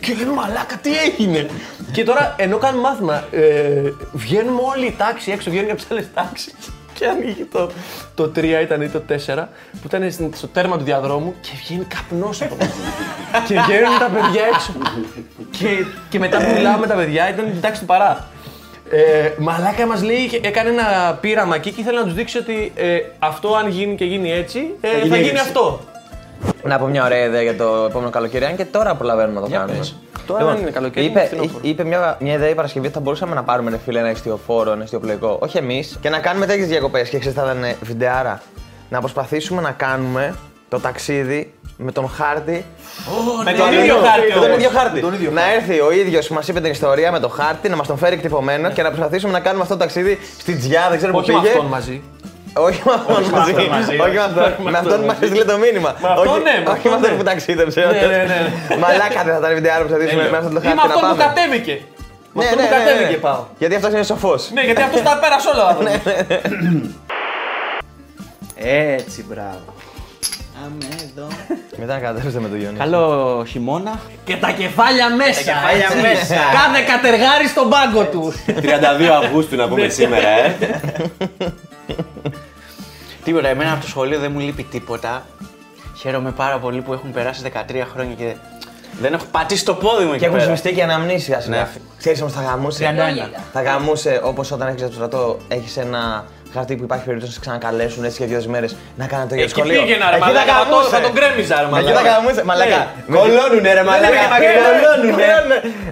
Και 0.00 0.14
λέμε 0.18 0.32
μαλάκα, 0.32 0.76
τι 0.76 0.90
έγινε; 0.96 1.46
και 1.92 2.04
τώρα 2.04 2.34
ενώ 2.38 2.56
κάνουμε 2.58 2.82
μάθημα, 2.88 3.24
ε, 3.30 3.92
βγαίνουμε 4.12 4.60
όλη 4.76 4.86
η 4.86 4.94
τάξη 4.98 5.30
έξω, 5.30 5.50
βγαίνουν 5.50 5.66
και 5.66 5.72
από 5.72 5.80
τι 5.82 5.86
άλλε 5.90 6.02
τάξει. 6.14 6.52
Και 6.94 7.06
ανοίγει 7.06 7.44
το, 7.44 7.70
το 8.14 8.32
3 8.36 8.44
ήταν 8.62 8.80
ή 8.82 8.88
το 8.88 9.02
4 9.08 9.48
που 9.72 9.86
ήταν 9.86 10.10
στην- 10.12 10.32
στο 10.34 10.46
τέρμα 10.46 10.78
του 10.78 10.84
διαδρόμου 10.84 11.34
και 11.40 11.48
βγαίνει 11.62 11.84
καπνός 11.84 12.42
από 12.42 12.56
μέσα. 12.58 12.72
και 13.46 13.54
βγαίνουν 13.60 13.98
τα 13.98 14.08
παιδιά 14.14 14.42
έξω. 14.54 14.72
και, 15.50 15.66
και 16.08 16.18
μετά 16.18 16.38
που 16.38 16.50
μιλάμε 16.54 16.78
με 16.78 16.86
τα 16.86 16.94
παιδιά 16.94 17.28
ήταν 17.30 17.44
την 17.52 17.60
τάξη 17.60 17.80
του 17.80 17.86
παρά. 17.86 18.26
Ε, 18.90 19.30
μαλάκα 19.38 19.86
μας 19.86 20.02
λέει, 20.02 20.16
είχε- 20.16 20.40
έκανε 20.42 20.68
ένα 20.70 21.18
πείραμα 21.20 21.54
εκεί 21.54 21.70
και 21.72 21.80
ήθελε 21.80 21.98
να 21.98 22.04
τους 22.04 22.14
δείξει 22.14 22.38
ότι 22.38 22.72
ε, 22.76 22.98
αυτό 23.18 23.54
αν 23.54 23.68
γίνει 23.68 23.94
και 23.94 24.04
γίνει 24.04 24.32
έτσι, 24.32 24.58
ε, 24.80 24.88
θα 24.88 24.96
γίνει, 24.98 25.16
γίνει 25.16 25.28
έτσι. 25.28 25.40
αυτό. 25.40 25.80
Να 26.64 26.78
πω 26.78 26.86
μια 26.86 27.04
ωραία 27.04 27.24
ιδέα 27.24 27.42
για 27.42 27.56
το 27.56 27.84
επόμενο 27.88 28.10
καλοκαίρι, 28.10 28.44
αν 28.44 28.56
και 28.56 28.64
τώρα 28.64 28.94
προλαβαίνουμε 28.94 29.40
να 29.40 29.46
το 29.46 29.52
κάνουμε. 29.52 29.76
πες. 29.78 29.96
Τώρα 30.26 30.44
δεν 30.44 30.56
είναι 30.60 30.70
καλοκαίρι, 30.70 31.06
είπε, 31.06 31.18
είναι 31.18 31.26
φθινόπωρο. 31.28 31.58
είπε 31.62 31.84
μια, 31.84 32.16
μια 32.20 32.32
ιδέα 32.32 32.48
η 32.48 32.54
Παρασκευή 32.54 32.86
ότι 32.86 32.94
θα 32.94 33.00
μπορούσαμε 33.00 33.34
να 33.34 33.42
πάρουμε 33.42 33.70
ρε 33.70 33.78
φίλε, 33.84 33.98
ένα 33.98 34.10
ιστιοφόρο, 34.10 34.72
ένα 34.72 34.84
ιστιοπλοϊκό. 34.84 35.36
Όχι 35.40 35.58
εμείς, 35.58 35.98
και 36.00 36.08
να 36.08 36.18
κάνουμε 36.18 36.46
τέτοιες 36.46 36.68
διακοπές. 36.68 37.08
Και 37.08 37.18
ξέρεις, 37.18 37.38
θα 37.38 37.44
ήταν 37.44 37.74
βιντεάρα. 37.80 38.42
Να 38.88 39.00
προσπαθήσουμε 39.00 39.62
να 39.62 39.70
κάνουμε 39.70 40.34
το 40.68 40.80
ταξίδι 40.80 41.54
με 41.76 41.92
τον 41.92 42.08
χάρτη. 42.08 42.64
Με 43.44 43.52
τον 43.52 43.72
ίδιο 43.72 43.94
χάρτη. 43.96 44.28
Με 44.28 44.34
τον 44.34 44.44
όμως. 44.44 44.56
ίδιο 44.56 44.70
χάρτη. 44.78 45.00
Τον 45.00 45.14
ίδιο 45.14 45.30
Να 45.30 45.52
έρθει 45.52 45.80
ο 45.80 45.92
ίδιος 45.92 46.26
που 46.26 46.34
μας 46.34 46.48
είπε 46.48 46.60
την 46.60 46.70
ιστορία 46.70 47.12
με 47.12 47.18
το 47.18 47.28
χάρτη, 47.28 47.68
να 47.68 47.76
μας 47.76 47.86
τον 47.86 47.96
φέρει 47.98 48.14
εκτυπωμένος 48.14 48.72
και 48.72 48.82
να 48.82 48.88
προσπαθήσουμε 48.88 49.32
να 49.32 49.40
κάνουμε 49.40 49.62
αυτό 49.62 49.74
το 49.74 49.80
ταξίδι 49.80 50.18
στη 50.38 50.54
Τζιά, 50.56 50.86
δεν 50.88 50.96
ξέρω 50.98 51.12
πού 51.12 51.18
Όχι 51.18 51.32
με 51.32 51.38
πήγε. 51.40 51.50
αυτόν 51.52 51.66
μαζί. 51.66 52.02
Όχι 52.54 52.82
με 52.84 52.92
αυτόν 52.92 53.24
μαζί. 53.30 53.52
Όχι 53.52 54.16
με 54.16 54.22
αυτόν. 54.22 54.54
Με 54.70 54.78
αυτόν 54.78 55.00
που 55.00 55.06
μας 55.06 55.16
έστειλε 55.20 55.44
το 55.44 55.58
μήνυμα. 55.58 55.94
Με 56.02 56.08
αυτόν, 56.08 56.26
Όχι- 56.26 56.42
ναι, 56.42 56.56
με 56.64 56.70
Όχι 56.70 56.76
αυτόν, 56.76 56.90
με 56.90 56.96
αυτόν 56.96 57.10
ναι. 57.10 57.16
που 57.16 57.22
ταξίδεψε. 57.30 57.80
Ναι, 57.80 57.86
ναι, 57.86 58.06
ναι, 58.06 58.38
ναι. 58.68 58.76
Μαλάκα 58.76 59.20
δεν 59.24 59.32
θα 59.34 59.38
ήταν 59.42 59.54
βιντεάρο 59.54 59.84
που 59.84 59.90
θα 59.92 59.98
δείξουμε 59.98 60.28
με 60.30 60.36
αυτό 60.36 60.48
το 60.54 60.60
Ή 60.62 60.66
χάρτη 60.66 60.76
με 60.78 60.82
να 60.88 60.94
αυτόν 60.94 61.00
που 61.10 61.16
πάμε. 61.16 61.22
κατέβηκε. 61.24 61.74
Με 62.34 62.42
Ναι, 62.42 62.48
αυτόν 62.48 62.62
ναι, 62.62 62.68
που 62.68 62.74
ναι, 62.74 62.78
ναι. 62.78 62.84
κατέβηκε 62.90 63.16
πάω. 63.26 63.42
Γιατί 63.58 63.74
αυτός 63.74 63.90
είναι 63.92 64.02
σοφός. 64.02 64.50
Ναι, 64.54 64.62
γιατί 64.68 64.82
αυτός 64.82 65.02
τα 65.02 65.18
πέρασε 65.22 65.48
όλα. 65.52 65.64
ο 65.64 65.68
άνθρωπος. 65.70 65.92
Έτσι, 68.96 69.24
μπράβο. 69.28 69.64
Άμε 70.64 70.88
εδώ. 71.06 71.26
Μετά 71.76 71.92
να 71.94 72.00
κατέβετε 72.00 72.38
με 72.40 72.48
το 72.48 72.56
Γιόνι. 72.56 72.78
Καλό 72.78 73.44
χειμώνα. 73.48 74.00
Και 74.24 74.36
τα 74.36 74.50
κεφάλια 74.50 75.08
μέσα. 75.14 75.42
κεφάλια 75.42 75.86
έτσι. 75.90 76.00
μέσα. 76.06 76.34
Κάθε 76.58 76.80
κατεργάρι 76.92 77.46
στον 77.48 77.66
πάγκο 77.72 78.02
τους. 78.04 78.34
32 78.62 79.22
Αυγούστου 79.22 79.56
να 79.56 79.68
πούμε 79.68 79.88
σήμερα, 79.88 80.28
ε. 80.28 80.56
Τίποτα, 83.24 83.48
εμένα 83.48 83.72
από 83.72 83.80
το 83.80 83.86
σχολείο 83.88 84.18
δεν 84.18 84.32
μου 84.32 84.38
λείπει 84.38 84.62
τίποτα. 84.62 85.26
Χαίρομαι 85.96 86.30
πάρα 86.30 86.58
πολύ 86.58 86.80
που 86.80 86.92
έχουν 86.92 87.12
περάσει 87.12 87.42
13 87.68 87.82
χρόνια 87.92 88.14
και 88.14 88.34
δεν 89.00 89.12
έχω 89.12 89.24
πατήσει 89.30 89.64
το 89.64 89.74
πόδι 89.74 90.04
μου 90.04 90.10
Και 90.10 90.16
εκεί 90.16 90.24
έχουν 90.24 90.36
πέρα. 90.36 90.48
σβηστεί 90.48 90.72
και 90.74 90.82
αναμνήσεις 90.82 91.22
σιγά 91.22 91.42
Ναι. 91.48 91.68
Ξέρεις 91.98 92.20
όμως 92.20 92.32
θα 92.32 92.42
γαμούσε. 92.42 92.94
31. 93.36 93.40
Θα 93.52 93.62
γαμούσε 93.62 94.20
όπως 94.24 94.50
όταν 94.50 94.68
έχεις 94.68 94.82
το 94.82 94.92
στρατό, 94.92 95.38
έχεις 95.48 95.76
ένα 95.76 96.24
χαρτί 96.54 96.76
που 96.76 96.84
υπάρχει 96.84 97.04
περίπτωση 97.04 97.30
να 97.32 97.34
σε 97.38 97.40
ξανακαλέσουν 97.44 98.04
έτσι 98.04 98.24
για 98.26 98.38
δύο 98.38 98.50
μέρες 98.50 98.76
να 98.96 99.06
κάνετε 99.06 99.28
το 99.28 99.34
ίδιο 99.34 99.46
Εκεί 99.46 99.54
σχολείο. 99.58 99.80
πήγαινα 99.82 100.10
ρε 100.10 100.16
Εκεί 100.16 100.24
μαλάκα, 100.24 100.52
θα 100.52 100.58
θα 100.58 100.64
το- 100.64 100.70
γαμούσε. 100.74 100.88
θα 100.96 101.00
τον 101.00 101.12
κρέμιζα 101.18 101.56
ρε 101.56 101.62
Εκεί 101.62 101.70
μαλάκα. 101.72 101.98
θα 102.00 102.02
γαμούσε, 102.10 102.44
μαλακά. 102.44 102.80
Ναι. 103.06 103.16
Κολώνουνε 103.16 103.72
ρε 103.78 103.82
μαλάκα. 103.82 104.22
Κολώνουνε. 104.46 105.26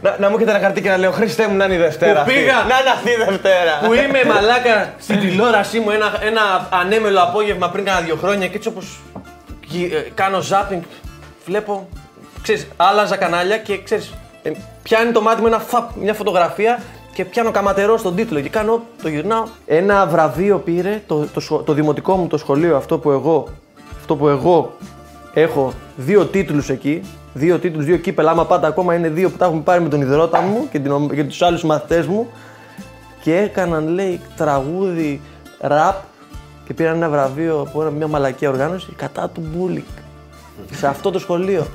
Να- 0.04 0.16
Να 0.18 0.28
μου 0.28 0.34
έχετε 0.36 0.50
ένα 0.50 0.60
χαρτί 0.60 0.80
και 0.82 0.88
να 0.88 0.96
λέω 0.96 1.10
Χριστέ 1.18 1.48
μου 1.48 1.56
να 1.56 1.64
είναι 1.64 1.74
η 1.74 1.82
Δευτέρα. 1.86 2.12
Που 2.14 2.20
αυτή. 2.20 2.32
πήγα. 2.32 2.52
Να 2.70 2.76
είναι 2.80 2.90
αυτή 2.96 3.10
η 3.10 3.18
Δευτέρα. 3.24 3.72
Που 3.84 3.92
είμαι 3.92 4.20
μαλάκα 4.32 4.92
στην 5.04 5.20
τηλεόρασή 5.20 5.78
μου 5.80 5.90
ένα, 5.90 6.08
ένα 6.30 6.68
ανέμελο 6.70 7.20
απόγευμα 7.22 7.68
πριν 7.70 7.84
κάνα 7.84 8.00
δύο 8.00 8.16
χρόνια 8.22 8.46
και 8.48 8.56
έτσι 8.56 8.68
όπως 8.68 8.86
γυ- 9.66 9.92
ε, 9.94 9.96
κάνω 10.14 10.38
zapping 10.50 10.80
βλέπω, 11.46 11.88
ξέρεις, 12.42 12.66
άλλαζα 12.76 13.16
κανάλια 13.16 13.56
και 13.58 13.82
ξέρεις, 13.82 14.12
ε, 14.42 14.50
πιάνει 14.82 15.12
το 15.12 15.20
μάτι 15.20 15.40
μου 15.40 15.46
ένα 15.46 15.58
φαπ, 15.58 15.90
μια 15.94 16.14
φωτογραφία 16.14 16.78
και 17.20 17.26
πιάνω 17.26 17.50
καματερό 17.50 17.96
στον 17.96 18.14
τίτλο. 18.14 18.40
Και 18.40 18.48
κάνω, 18.48 18.82
το 19.02 19.08
γυρνάω. 19.08 19.44
Ένα 19.66 20.06
βραβείο 20.06 20.58
πήρε 20.58 21.02
το, 21.06 21.26
το, 21.34 21.40
σχο- 21.40 21.62
το 21.62 21.72
δημοτικό 21.72 22.16
μου 22.16 22.26
το 22.26 22.36
σχολείο, 22.36 22.76
αυτό 22.76 22.98
που 22.98 23.10
εγώ, 23.10 23.48
αυτό 24.00 24.16
που 24.16 24.28
εγώ 24.28 24.72
έχω 25.34 25.72
δύο 25.96 26.24
τίτλους 26.24 26.68
εκεί, 26.70 27.02
δύο 27.32 27.58
τίτλους, 27.58 27.84
δύο 27.84 27.96
κύπελλα, 27.96 28.30
άμα 28.30 28.46
πάτε 28.46 28.66
ακόμα 28.66 28.94
είναι 28.94 29.08
δύο 29.08 29.30
που 29.30 29.36
τα 29.36 29.44
έχουμε 29.44 29.60
πάρει 29.60 29.82
με 29.82 29.88
τον 29.88 30.00
ιδρώτα 30.00 30.40
μου 30.40 30.68
και, 30.70 30.78
την, 30.78 30.90
ομ- 30.90 31.12
και 31.14 31.24
τους 31.24 31.42
άλλους 31.42 31.62
μαθητές 31.64 32.06
μου. 32.06 32.26
Και 33.22 33.36
έκαναν 33.36 33.88
λέει 33.88 34.20
τραγούδι 34.36 35.20
ραπ 35.60 35.94
και 36.66 36.74
πήραν 36.74 36.94
ένα 36.96 37.08
βραβείο 37.08 37.60
από 37.68 37.80
ένα- 37.82 37.90
μια 37.90 38.06
μαλακία 38.08 38.48
οργάνωση. 38.48 38.92
Κατά 38.96 39.28
του 39.28 39.42
bullying. 39.54 39.86
Σε 40.72 40.86
αυτό 40.86 41.10
το 41.10 41.18
σχολείο. 41.18 41.66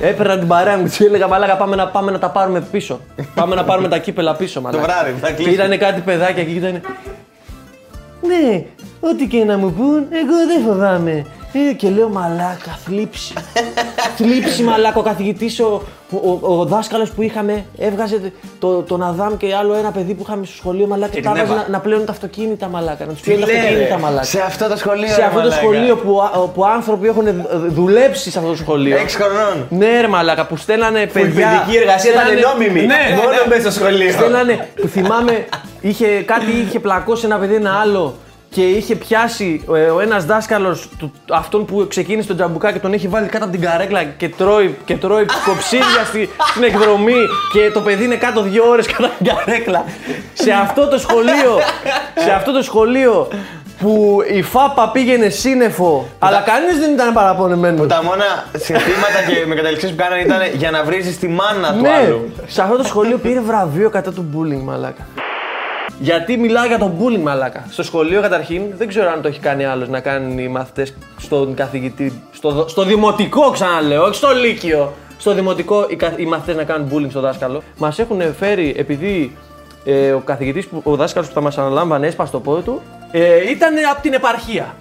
Έπαιρνα 0.00 0.38
την 0.38 0.48
παρέα 0.48 0.76
μου 0.76 0.86
και 0.88 1.04
έλεγα 1.04 1.26
Μαλάκα 1.26 1.56
πάμε 1.56 1.76
να, 1.76 1.88
πάμε 1.88 2.10
να 2.10 2.18
τα 2.18 2.30
πάρουμε 2.30 2.60
πίσω. 2.60 3.00
πάμε 3.34 3.54
να 3.54 3.64
πάρουμε 3.64 3.88
τα 3.88 3.98
κύπελλα 3.98 4.34
πίσω, 4.34 4.60
μαλάκα. 4.60 4.82
βράδυ 4.82 5.10
που 5.10 5.18
θα 5.18 5.26
κλείσουμε. 5.26 5.50
Πήρανε 5.50 5.76
κάτι 5.76 6.00
παιδάκια 6.00 6.44
και 6.44 6.50
ήταν. 6.50 6.80
Ναι, 8.20 8.64
ό,τι 9.00 9.26
και 9.26 9.44
να 9.44 9.58
μου 9.58 9.72
πούν, 9.72 10.06
εγώ 10.10 10.46
δεν 10.46 10.62
φοβάμαι. 10.66 11.26
Ε, 11.56 11.72
και 11.72 11.88
λέω 11.88 12.08
μαλάκα, 12.08 12.78
θλίψη. 12.84 13.32
θλίψη 14.16 14.62
μαλάκα. 14.62 14.98
Ο 14.98 15.02
καθηγητής, 15.02 15.60
ο, 15.60 15.82
ο, 16.10 16.38
ο, 16.40 16.58
ο 16.58 16.64
δάσκαλος 16.64 17.10
που 17.10 17.22
είχαμε, 17.22 17.64
έβγαζε 17.78 18.32
το, 18.58 18.82
τον 18.82 19.02
Αδάμ 19.02 19.36
και 19.36 19.54
άλλο 19.54 19.74
ένα 19.74 19.90
παιδί 19.90 20.14
που 20.14 20.22
είχαμε 20.26 20.44
στο 20.46 20.54
σχολείο 20.56 20.86
μαλάκα 20.86 21.12
και, 21.12 21.20
Και 21.20 21.26
τα 21.26 21.32
την 21.32 21.40
έβαζε 21.40 21.52
Εύα. 21.54 21.62
να, 21.62 21.68
να 21.72 21.80
πλένουν 21.80 22.04
τα 22.06 22.12
αυτοκίνητα 22.12 22.68
μαλάκα. 22.68 23.04
Να 23.06 23.12
τους 23.12 23.20
πλένουν 23.20 23.44
τα 23.46 23.52
αυτοκίνητα 23.52 23.98
μαλάκα. 23.98 24.22
Σε 24.24 24.40
αυτό 24.40 24.68
το 24.68 24.76
σχολείο. 24.76 25.08
Σε 25.08 25.16
ρε 25.16 25.22
αυτό 25.22 25.34
το 25.34 25.42
μαλάκα. 25.42 25.60
σχολείο 25.60 25.96
που, 25.96 26.20
α- 26.22 26.38
που 26.48 26.64
άνθρωποι 26.64 27.06
έχουν 27.08 27.24
δου- 27.24 27.70
δουλέψει 27.72 28.30
σε 28.30 28.38
αυτό 28.38 28.50
το 28.50 28.56
σχολείο. 28.56 28.96
Έξι 28.96 29.16
χρονών. 29.16 29.66
Ναι, 29.70 30.00
ρε 30.00 30.08
μαλάκα, 30.08 30.46
που 30.46 30.56
στέλνανε 30.56 31.06
παιδιά. 31.06 31.48
παιδική 31.64 31.76
εργασία 31.78 32.10
ήταν 32.10 32.24
στέλνανε- 32.24 32.46
νόμιμη. 32.58 32.86
Ναι, 32.86 33.16
Μόνο 33.16 33.28
ναι. 33.30 33.56
μέσα 33.56 33.70
στο 33.70 33.80
σχολείο. 33.80 34.10
Στέλνανε, 34.12 34.68
που 34.80 34.86
θυμάμαι, 34.88 35.46
είχε, 35.80 36.06
κάτι 36.06 36.46
είχε 36.66 36.80
πλακώσει 36.80 37.24
ένα 37.26 37.36
παιδί 37.38 37.54
ένα 37.54 37.80
άλλο 37.80 38.14
και 38.54 38.62
είχε 38.68 38.94
πιάσει 38.94 39.64
ε, 39.74 39.80
ο 39.80 40.00
ένας 40.00 40.24
δάσκαλος 40.24 40.88
αυτόν 41.30 41.64
που 41.64 41.86
ξεκίνησε 41.88 42.26
τον 42.28 42.36
τζαμπουκά 42.36 42.72
και 42.72 42.78
τον 42.78 42.92
έχει 42.92 43.08
βάλει 43.08 43.26
κάτω 43.28 43.44
από 43.44 43.52
την 43.52 43.62
καρέκλα 43.62 44.04
και 44.04 44.28
τρώει, 44.28 44.76
και 44.84 44.96
τρώει 44.96 45.24
κοψίδια 45.46 46.04
στη, 46.06 46.28
στην 46.50 46.62
εκδρομή 46.62 47.16
και 47.52 47.70
το 47.72 47.80
παιδί 47.80 48.04
είναι 48.04 48.14
κάτω 48.16 48.42
δύο 48.42 48.68
ώρες 48.68 48.86
κάτω 48.86 49.04
από 49.04 49.14
την 49.16 49.26
καρέκλα. 49.34 49.84
σε 50.32 50.50
αυτό 50.52 50.88
το 50.88 50.98
σχολείο, 50.98 51.58
σε 52.24 52.30
αυτό 52.30 52.52
το 52.52 52.62
σχολείο 52.62 53.28
που 53.80 54.18
η 54.32 54.42
ΦΑΠΑ 54.42 54.88
πήγαινε 54.88 55.28
σύννεφο, 55.28 56.08
αλλά 56.18 56.40
κανείς 56.40 56.78
δεν 56.78 56.92
ήταν 56.92 57.12
παραπονεμένος. 57.12 57.80
Που 57.80 57.86
τα 57.86 58.02
μόνα 58.02 58.44
συνθήματα 58.56 59.18
και 59.28 59.46
με 59.46 59.54
καταληξίες 59.54 59.90
που 59.90 59.96
κάνανε 59.96 60.20
ήταν 60.22 60.40
για 60.54 60.70
να 60.70 60.84
βρίζει 60.84 61.16
τη 61.16 61.28
μάνα 61.28 61.72
του 61.72 61.80
Ναι, 61.80 61.88
άλλου. 61.88 62.32
σε 62.46 62.62
αυτό 62.62 62.76
το 62.76 62.82
σχολείο 62.84 63.18
πήρε 63.18 63.40
βραβείο 63.40 63.90
κατά 63.90 64.12
του 64.12 64.26
bullying, 64.34 64.62
μαλάκα. 64.64 65.06
Γιατί 66.00 66.36
μιλάω 66.36 66.64
για 66.66 66.78
τον 66.78 66.92
bullying, 67.00 67.20
μαλάκα. 67.22 67.64
Στο 67.70 67.82
σχολείο 67.82 68.20
καταρχήν, 68.20 68.62
δεν 68.76 68.88
ξέρω 68.88 69.10
αν 69.10 69.22
το 69.22 69.28
έχει 69.28 69.40
κάνει 69.40 69.64
άλλος 69.64 69.88
να 69.88 70.00
κάνουν 70.00 70.38
οι 70.38 70.48
μαθητές 70.48 70.94
στον 71.18 71.54
καθηγητή. 71.54 72.22
Στο, 72.32 72.50
δο- 72.50 72.68
στο 72.68 72.82
δημοτικό, 72.84 73.50
ξαναλέω, 73.50 74.02
όχι 74.04 74.14
στο 74.14 74.28
λύκειο. 74.32 74.92
Στο 75.18 75.34
δημοτικό 75.34 75.86
οι, 75.88 75.96
κα- 75.96 76.12
οι 76.16 76.24
μαθητές 76.26 76.56
να 76.56 76.64
κάνουν 76.64 76.88
bullying 76.92 77.10
στο 77.10 77.20
δάσκαλο. 77.20 77.62
Μας 77.76 77.98
έχουν 77.98 78.34
φέρει, 78.38 78.74
επειδή 78.78 79.36
ε, 79.84 80.10
ο 80.12 80.18
καθηγητής, 80.18 80.68
ο 80.82 80.96
δάσκαλος 80.96 81.28
που 81.28 81.34
θα 81.34 81.40
μας 81.40 81.58
αναλάμβανε, 81.58 82.06
έσπασε 82.06 82.32
το 82.32 82.40
πόδι 82.40 82.62
του, 82.62 82.82
ε, 83.10 83.50
ήταν 83.50 83.74
από 83.92 84.02
την 84.02 84.12
επαρχία. 84.12 84.74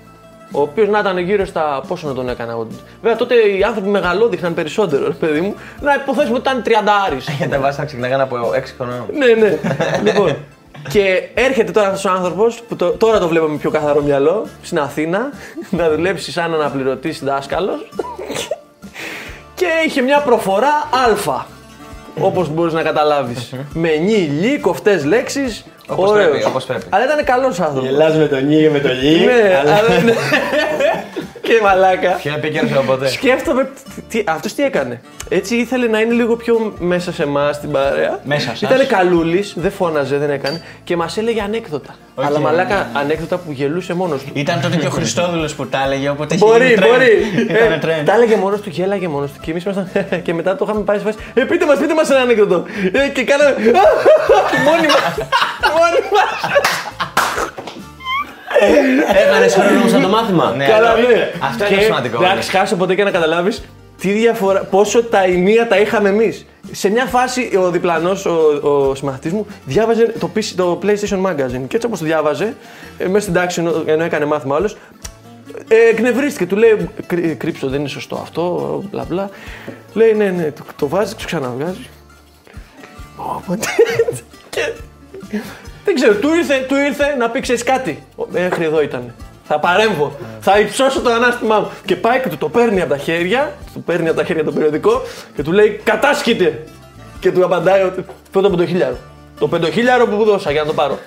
Ο 0.56 0.62
οποίος 0.62 0.88
να 0.89 0.99
ήταν 0.99 1.17
γύρω 1.17 1.45
στα. 1.45 1.84
Πόσο 1.88 2.08
να 2.08 2.13
τον 2.13 2.30
έκανα 2.30 2.52
εγώ. 2.52 2.67
Βέβαια 3.02 3.17
τότε 3.17 3.36
οι 3.36 3.63
άνθρωποι 3.63 3.88
μεγαλό 3.89 4.28
δείχναν 4.28 4.54
περισσότερο, 4.54 5.06
ρε 5.08 5.13
παιδί 5.13 5.41
μου. 5.41 5.56
Να 5.82 5.93
υποθέσουμε 5.93 6.38
ότι 6.38 6.49
ήταν 6.49 6.62
30 6.65 7.34
Για 7.38 7.49
τα 7.49 7.60
βάστα 7.60 7.86
ξεκινάγανε 7.86 8.23
από 8.23 8.36
6 8.36 8.39
χρονών. 8.78 9.06
ναι, 9.17 9.26
ναι. 9.41 9.58
λοιπόν. 10.04 10.36
Και 10.89 11.24
έρχεται 11.34 11.72
τώρα 11.72 11.88
αυτός 11.88 12.06
ο 12.06 12.10
άνθρωπος 12.10 12.62
που 12.67 12.76
το- 12.76 12.89
τώρα 12.91 13.19
το 13.19 13.28
βλέπω 13.28 13.46
με 13.48 13.58
πιο 13.58 13.69
καθαρό 13.69 14.02
μυαλό 14.02 14.46
στην 14.62 14.80
Αθήνα 14.80 15.30
να 15.69 15.89
δουλέψει 15.89 16.32
σαν 16.32 16.54
αναπληρωτής 16.54 17.24
δάσκαλος. 17.24 17.89
και 19.56 19.65
είχε 19.86 20.02
μια 20.02 20.19
προφορά 20.19 20.67
Α. 21.28 21.41
Όπως 22.19 22.50
μπορείς 22.50 22.74
να 22.74 22.82
καταλάβεις. 22.82 23.54
με 23.74 23.89
νι, 23.96 24.13
λι, 24.15 24.60
κοφτές 24.60 25.06
λέξεις. 25.06 25.65
Όπως 25.88 26.12
πρέπει, 26.12 26.43
όπως 26.46 26.65
πρέπει. 26.65 26.84
Αλλά 26.89 27.04
ήταν 27.06 27.24
καλός 27.26 27.60
άνθρωπος. 27.60 27.89
Γελάς 27.89 28.15
με 28.15 28.26
τον 28.28 28.46
Νί 28.46 28.58
και 28.62 28.69
με 28.69 28.80
τον 28.80 28.91
Λί. 28.91 29.19
Ναι, 29.26 29.58
αλλά- 29.62 29.76
αλλά 29.76 30.02
ναι. 30.04 30.12
και 31.43 31.60
μαλάκα. 31.63 32.10
Πιο 32.12 32.34
επίκαιρο 32.34 32.67
από 32.73 32.82
ποτέ. 32.82 33.08
Σκέφτομαι, 33.08 33.69
τι, 34.10 34.23
αυτός 34.27 34.53
τι 34.53 34.63
έκανε. 34.63 35.01
Έτσι 35.29 35.56
ήθελε 35.56 35.88
να 35.88 35.99
είναι 35.99 36.13
λίγο 36.13 36.36
πιο 36.36 36.73
μέσα 36.79 37.12
σε 37.13 37.23
εμάς 37.23 37.60
την 37.60 37.71
παρέα. 37.71 38.19
Μέσα 38.23 38.49
σας. 38.49 38.62
Ήταν 38.62 38.88
καλούλης, 38.88 39.53
δεν 39.58 39.71
φώναζε, 39.71 40.17
δεν 40.17 40.29
έκανε 40.29 40.62
και 40.84 40.95
μας 40.95 41.17
έλεγε 41.17 41.41
ανέκδοτα. 41.41 41.95
Αλλά 42.15 42.39
μαλάκα 42.39 42.89
ανέκδοτα 42.93 43.38
που 43.38 43.51
γελούσε 43.51 43.93
μόνος 43.93 44.23
του. 44.23 44.29
Ήταν 44.34 44.62
τότε 44.62 44.77
και 44.77 44.88
ο 44.88 44.89
Χριστόδουλος 44.89 45.53
που 45.56 45.67
τα 45.67 45.84
έλεγε, 45.86 46.10
οπότε 46.10 46.36
είχε 46.36 46.45
Μπορεί, 46.45 46.65
γίνει 46.67 46.77
trend. 46.82 46.88
μπορεί. 46.88 47.08
Ήτανε 47.41 47.75
Ε, 47.75 47.79
trend. 48.01 48.06
τα 48.06 48.13
έλεγε 48.13 48.36
μόνος 48.36 48.62
του, 48.62 48.69
γέλαγε 48.69 49.08
μόνος 49.08 49.32
του. 49.32 49.39
Και 49.41 49.51
εμείς 49.51 49.63
ήμασταν. 49.63 49.88
και 50.25 50.34
μετά 50.34 50.56
το 50.56 50.65
είχαμε 50.67 50.82
πάει 50.84 50.97
σε 50.97 51.03
φάση. 51.03 51.17
Ε, 51.34 51.41
πείτε 51.43 51.65
μας, 51.65 51.77
πείτε 51.79 51.93
μας 51.93 52.10
ένα 52.10 52.19
ανέκδοτο. 52.19 52.63
Ε, 52.91 53.08
και 53.08 53.23
κάναμε. 53.23 53.56
μόνοι 54.67 54.88
μα. 54.88 55.25
μόνοι 55.77 55.99
μα. 56.13 56.23
Έκανε 59.26 59.47
χρόνο 59.47 59.80
όμως 59.80 59.91
το 59.91 60.08
μάθημα. 60.08 60.54
Ναι, 60.58 60.65
Καλά, 60.65 60.89
αλλά- 60.89 61.02
ναι. 61.08 61.32
Αυτό 61.39 61.63
Και 61.63 61.73
είναι 61.73 61.84
σημαντικό. 61.84 62.17
Δεν 62.19 62.38
έχει 62.38 62.49
χάσει 62.49 62.76
ποτέ 62.76 62.95
και 62.95 63.04
να 63.04 63.12
καταλάβεις 63.12 63.63
τι 63.99 64.12
διαφορά, 64.12 64.60
πόσο 64.63 65.04
τα 65.04 65.23
ενία 65.23 65.67
τα 65.67 65.80
είχαμε 65.80 66.10
εμείς. 66.10 66.45
Σε 66.71 66.89
μια 66.89 67.06
φάση 67.06 67.58
ο 67.58 67.69
διπλανός, 67.71 68.26
ο, 68.26 68.32
ο 68.63 68.95
συμμαθητής 68.95 69.32
μου, 69.32 69.45
διάβαζε 69.65 70.13
το, 70.19 70.30
PC, 70.36 70.43
το 70.56 70.80
PlayStation 70.84 71.21
Magazine. 71.26 71.63
Και 71.67 71.76
έτσι 71.76 71.86
όπως 71.86 71.99
το 71.99 72.06
διάβαζε, 72.06 72.56
ε, 72.97 73.06
μέσα 73.08 73.21
στην 73.21 73.34
τάξη 73.34 73.60
ενώ, 73.60 73.84
ενώ 73.86 74.04
έκανε 74.04 74.26
μάθημα 74.26 74.56
άλλο, 74.56 74.69
ε, 75.67 75.76
εκνευρίστηκε. 75.89 76.45
Του 76.45 76.56
λέει: 76.56 76.89
«Κρύ- 77.08 77.38
Κρύψω, 77.38 77.67
δεν 77.67 77.80
είναι 77.80 77.89
σωστό 77.89 78.15
αυτό, 78.21 78.84
μπλα 78.91 79.06
μπλα. 79.10 79.30
Λέει: 79.93 80.13
Ναι, 80.13 80.26
ναι, 80.30 80.52
το, 80.52 80.63
το 80.76 80.88
βάζεις, 80.88 81.15
το 81.15 81.26
ξαναβγάζεις. 81.26 81.89
Οπότε. 83.15 83.65
και 84.49 85.39
δεν 85.86 85.96
ξέρω, 85.96 86.13
του 86.13 86.34
ήρθε, 86.34 86.65
του 86.67 86.76
ήρθε 86.76 87.15
να 87.19 87.30
πει 87.30 87.39
ξέρεις 87.39 87.63
κάτι. 87.63 88.04
Ο- 88.15 88.26
Μέχρι 88.30 88.63
εδώ 88.65 88.82
ήταν. 88.82 89.13
Θα 89.48 89.60
παρέμβω. 89.60 90.15
Θα 90.39 90.60
υψώσω 90.60 91.02
το 91.02 91.10
ανάστημά 91.12 91.60
μου. 91.60 91.69
Και 91.86 91.96
πάει 91.96 92.19
και 92.19 92.30
του 92.30 92.38
το 92.38 92.50
παίρνει 92.50 92.82
από 92.82 92.89
τα 92.89 92.98
χέρια, 92.98 93.52
του 93.74 93.84
παίρνει 93.84 94.08
από 94.08 94.17
τα 94.17 94.24
χέρια 94.24 94.43
το 94.43 94.52
περιοδικό 94.52 95.02
και 95.36 95.43
του 95.43 95.52
λέει 95.52 95.82
Κατάσχετε! 95.84 96.63
Και 97.19 97.32
του 97.32 97.46
απαντάει 97.46 97.82
ότι 97.84 98.06
πρώτα 98.32 98.48
από 98.48 98.58
το 98.58 98.65
χιλιάρο. 98.65 98.98
Το 99.39 99.48
πεντοχίλιαρο 99.48 100.06
που 100.08 100.15
μου 100.15 100.24
δώσα 100.24 100.52
για 100.52 100.62
να 100.62 100.67
το 100.67 100.74
πάρω. 100.74 101.00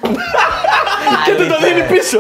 και 1.27 1.35
του 1.35 1.47
το 1.47 1.57
δίνει 1.67 1.83
πίσω. 1.83 2.19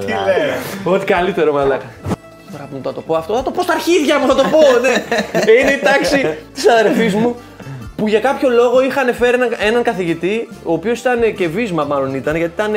Τι 0.00 0.06
λέει. 0.06 0.50
Ό,τι 0.84 1.04
καλύτερο, 1.04 1.52
μαλάκα. 1.52 1.84
Τώρα 2.52 2.68
μου 2.72 2.80
θα 2.84 2.92
το 2.92 3.00
πω 3.00 3.14
αυτό, 3.14 3.34
θα 3.36 3.42
το 3.42 3.50
πω 3.50 3.62
στα 3.62 3.72
αρχίδια 3.72 4.18
μου, 4.18 4.26
θα 4.26 4.34
το 4.34 4.42
πω. 4.50 4.58
Ναι. 4.80 5.04
είναι 5.60 5.70
η 5.70 5.78
τάξη 5.82 6.36
της 6.54 6.68
αδερφής 6.68 7.14
μου 7.14 7.36
που 8.00 8.08
για 8.08 8.20
κάποιο 8.20 8.48
λόγο 8.48 8.82
είχαν 8.82 9.14
φέρει 9.14 9.34
έναν, 9.34 9.48
έναν 9.58 9.82
καθηγητή, 9.82 10.48
ο 10.64 10.72
οποίος 10.72 11.00
ήταν 11.00 11.34
και 11.36 11.48
βύσμα, 11.48 11.84
μάλλον 11.84 12.14
ήταν, 12.14 12.36
γιατί 12.36 12.52
ήταν 12.62 12.72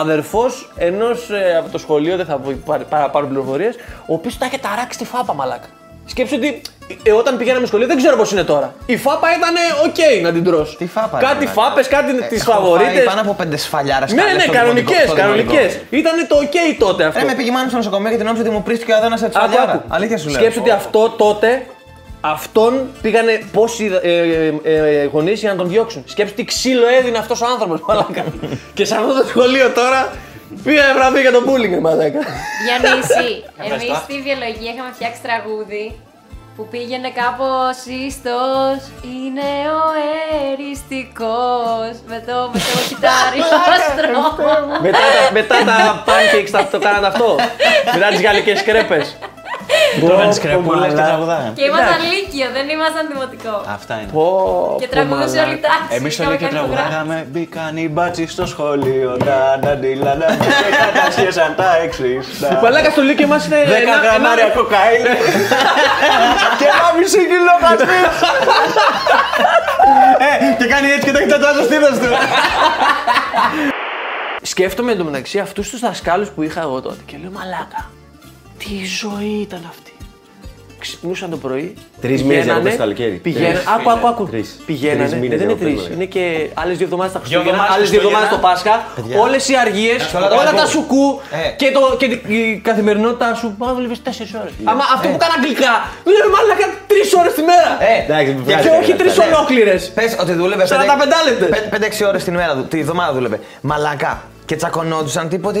αδερφός 0.00 0.72
ενός 0.76 1.28
από 1.58 1.68
το 1.70 1.78
σχολείο, 1.78 2.16
δεν 2.16 2.26
θα 2.26 2.36
πω 2.36 2.52
πάρ- 2.66 2.84
παραπάνω 2.84 3.26
πληροφορίες, 3.26 3.74
ο 4.06 4.14
οποίος 4.14 4.38
τα 4.38 4.46
είχε 4.46 4.58
ταράξει 4.58 4.98
τη 4.98 5.04
φάπα, 5.04 5.34
μαλάκα. 5.34 5.66
Σκέψου 6.04 6.34
ότι 6.36 6.60
ε, 7.02 7.12
όταν 7.12 7.36
πηγαίναμε 7.36 7.66
σχολείο, 7.66 7.86
δεν 7.86 7.96
ξέρω 7.96 8.16
πώς 8.16 8.32
είναι 8.32 8.42
τώρα. 8.42 8.74
Η 8.86 8.96
φάπα 8.96 9.28
ήταν 9.36 9.54
οκ 9.86 10.22
να 10.22 10.32
την 10.32 10.44
τρως. 10.44 10.76
Τι 10.76 10.86
φάπα, 10.86 11.18
Κάτι 11.18 11.44
ρε, 11.44 11.50
φάπες, 11.50 11.88
κάτι 11.88 12.10
Ε, 12.10 12.26
τις 12.26 12.40
έχω 12.40 12.50
φάει 12.50 12.60
φαβορίτε. 12.60 13.00
Πάνω 13.00 13.20
από 13.20 13.34
πέντε 13.34 13.56
σφαλιάρες. 13.56 14.12
Ναι, 14.12 14.22
ναι, 14.22 14.44
κανονικές, 14.52 15.12
κανονικές. 15.14 15.78
Ήταν 15.90 16.12
το 16.28 16.36
οκ 16.36 16.78
τότε 16.78 17.04
αυτό. 17.04 17.20
Ε, 17.20 17.24
με 17.24 17.34
πήγε 17.34 17.50
μάλλον 17.50 17.68
στο 17.68 17.76
νοσοκομείο 17.76 18.10
και 18.10 18.16
την 18.16 18.24
νόμιζα 18.26 18.42
ότι 18.44 18.52
μου 18.52 18.62
πρήστηκε 18.62 18.92
ο 18.92 18.96
αδένας 18.96 19.24
Άκου, 19.24 19.34
σφαλιάρα. 19.38 19.72
άκου. 19.72 19.82
Αλήθεια 19.88 20.18
σου 20.18 20.28
λέω. 20.28 20.40
Σκέψου 20.40 20.58
ότι 20.60 20.70
αυτό 20.70 21.08
τότε 21.10 21.66
αυτόν 22.20 22.88
πήγανε 23.02 23.42
πόσοι 23.52 23.98
ε, 24.02 24.10
ε, 24.10 24.54
ε, 24.62 25.04
γονείς 25.04 25.40
για 25.40 25.50
να 25.50 25.56
τον 25.56 25.68
διώξουν. 25.68 26.04
Σκέψου 26.06 26.34
τι 26.34 26.44
ξύλο 26.44 26.86
έδινε 26.98 27.18
αυτός 27.18 27.40
ο 27.40 27.46
άνθρωπος, 27.46 27.80
μαλάκα. 27.80 28.24
και 28.74 28.84
σε 28.84 28.94
αυτό 28.94 29.22
το 29.22 29.28
σχολείο 29.28 29.70
τώρα 29.70 30.12
πήγανε 30.64 30.92
βραβεία 30.92 31.20
για 31.20 31.32
τον 31.32 31.44
bullying, 31.46 31.80
μαλάκα. 31.80 32.18
Διονύση, 32.64 33.44
εμείς 33.66 33.96
στη 34.02 34.20
βιολογία 34.22 34.72
είχαμε 34.72 34.90
φτιάξει 34.92 35.20
τραγούδι 35.22 35.94
που 36.56 36.68
πήγαινε 36.70 37.10
κάπως 37.22 37.76
ίστος 38.06 38.78
είναι 39.14 39.50
ο 39.80 39.86
εριστικός 40.50 41.92
με 42.10 42.18
το, 42.26 42.36
με 42.52 42.58
το 42.58 42.78
κυτάρι 42.88 43.40
άστρο. 43.74 44.22
μετά, 44.82 44.98
τα, 45.14 45.32
μετά 45.32 45.56
τα 45.64 46.04
pancakes 46.06 46.50
τα, 46.50 46.68
το 46.70 46.78
κάνατε 46.78 47.06
αυτό. 47.06 47.36
μετά 47.94 48.08
τις 48.08 48.22
γαλλικές 48.22 48.62
κρέπε. 49.94 50.06
Τρώγανε 50.06 50.34
κρεπούλε 50.44 50.86
και 50.88 50.94
τραγουδάγανε. 51.10 51.52
Και 51.58 51.64
ήμασταν 51.70 52.00
λύκειο, 52.12 52.46
δεν 52.56 52.64
ήμασταν 52.76 53.02
δημοτικό. 53.12 53.54
Αυτά 53.76 53.94
είναι. 54.00 54.10
Και 54.82 54.88
τραγουδούσε 54.94 55.38
όλη 55.44 55.54
η 55.60 55.62
τάξη. 55.68 55.90
Εμείς 55.98 56.10
είχαμε 56.14 56.28
όλοι 56.30 56.38
και 56.38 56.44
κάνει 56.44 56.56
φωτογράφηση. 56.58 56.88
τραγουδάγαμε. 56.90 57.16
Μπήκαν 57.32 57.72
οι 57.82 57.86
μπάτσι 57.94 58.24
στο 58.34 58.44
σχολείο. 58.52 59.10
Να, 59.28 59.38
να, 59.64 59.70
ντυλα, 59.78 60.12
να, 60.20 60.26
και 60.44 60.50
κατασχέσαν 60.84 61.50
τα 61.60 61.70
εξή. 61.84 62.14
Μαλάκα 62.62 62.90
στο 62.94 63.02
Λύκειο 63.08 63.26
μας 63.32 63.42
είναι. 63.46 63.60
Δέκα 63.74 63.92
ένα- 63.94 64.02
γραμμάρια 64.06 64.44
ένα- 64.44 64.54
κοκαίνη 64.58 65.02
και 66.58 66.66
ένα 66.72 66.86
μισή 66.98 67.22
κιλό 67.30 67.54
χασμί. 67.64 68.00
Ε, 70.18 70.54
και 70.58 70.66
κάνει 70.66 70.88
έτσι 70.90 71.04
και 71.06 71.12
το 71.12 71.18
έχει 71.18 71.28
τατουάζει 71.28 71.54
στο 71.58 71.64
στήθο 71.64 71.88
του. 71.88 72.14
Σκέφτομαι 74.42 74.92
εντωμεταξύ 74.92 75.38
αυτούς 75.38 75.70
τους 75.70 75.80
δασκάλους 75.80 76.28
που 76.28 76.42
είχα 76.42 76.60
εγώ 76.60 76.80
τότε 76.80 76.96
και 77.06 77.16
λέω 77.22 77.30
Μαλάκα, 77.30 77.90
τι 78.62 78.74
ζωή 79.00 79.32
ήταν 79.48 79.62
αυτή. 79.68 79.92
Ξυπνούσαν 80.84 81.30
το 81.30 81.36
πρωί. 81.36 81.74
Τρεις 82.00 82.22
μήνες 82.22 82.36
πηγαίνανε- 82.36 82.46
διακοπές 82.46 82.72
το 82.72 82.78
καλοκαίρι. 82.78 83.16
Πηγαίνανε. 83.26 83.54
Τρεις, 83.54 83.66
Άκου, 83.74 83.90
άκου, 83.90 84.06
άκου. 84.12 84.24
Τρεις. 84.34 84.48
Πηγαίνανε. 84.66 85.08
Τρεις 85.08 85.20
μήνες 85.22 85.34
ε, 85.34 85.38
δεν 85.40 85.48
είναι 85.48 85.58
διακοπές, 85.58 85.66
τρεις. 85.68 85.80
βέβαια. 85.80 85.94
Είναι 85.96 86.04
και 86.14 86.24
άλλες 86.62 86.76
δύο 86.78 86.86
εβδομάδες 86.88 87.12
τα 87.16 87.18
Χριστούγεννα, 87.22 87.50
εβδομάδες 87.50 87.74
άλλες 87.76 87.88
δύο 87.92 88.00
εβδομάδες 88.02 88.28
το 88.34 88.38
Χριστούγεννα. 88.42 88.78
Πάσχα. 88.94 89.22
Όλες 89.24 89.42
οι 89.50 89.54
αργίες, 89.64 90.00
όλα 90.18 90.28
τα 90.28 90.34
όλα 90.40 90.44
τα 90.44 90.50
κόμματα. 90.50 90.70
σουκού 90.74 91.04
Ε. 91.40 91.48
και, 91.60 91.68
το, 91.76 91.80
και 92.00 92.06
η 92.40 92.40
καθημερινότητά 92.68 93.28
σου. 93.40 93.46
Μα 93.62 93.66
δούλευε 93.74 93.96
4 94.04 94.08
ώρες. 94.42 94.52
Άμα 94.70 94.82
αυτό 94.94 95.06
που 95.12 95.18
κάνω 95.22 95.34
αγγλικά, 95.38 95.72
δούλευε 96.06 96.28
μάλλον 96.36 96.50
3 96.92 97.20
ώρες 97.20 97.32
τη 97.38 97.42
μέρα. 97.50 97.70
Ε, 97.90 97.94
Εντάξει, 98.04 98.30
Και 98.34 98.42
βγάζει 98.46 98.68
όχι 98.80 98.92
καλά, 98.92 99.02
3 99.02 99.08
αυτά. 99.12 99.24
ολόκληρες. 99.30 99.80
Πες 99.96 100.10
ότι 100.22 100.32
δούλευε 100.40 100.64
45 100.66 101.18
λεπτές. 101.28 101.48
5-6 101.74 102.08
ώρες 102.10 102.20
την 102.26 102.32
ημέρα, 102.36 102.52
τη 102.72 102.78
εβδομάδα 102.84 103.10
δούλευε. 103.16 103.36
Μαλακά. 103.70 104.14
Και 104.48 104.54
τσακωνόντουσαν 104.60 105.24
τίποτε. 105.32 105.60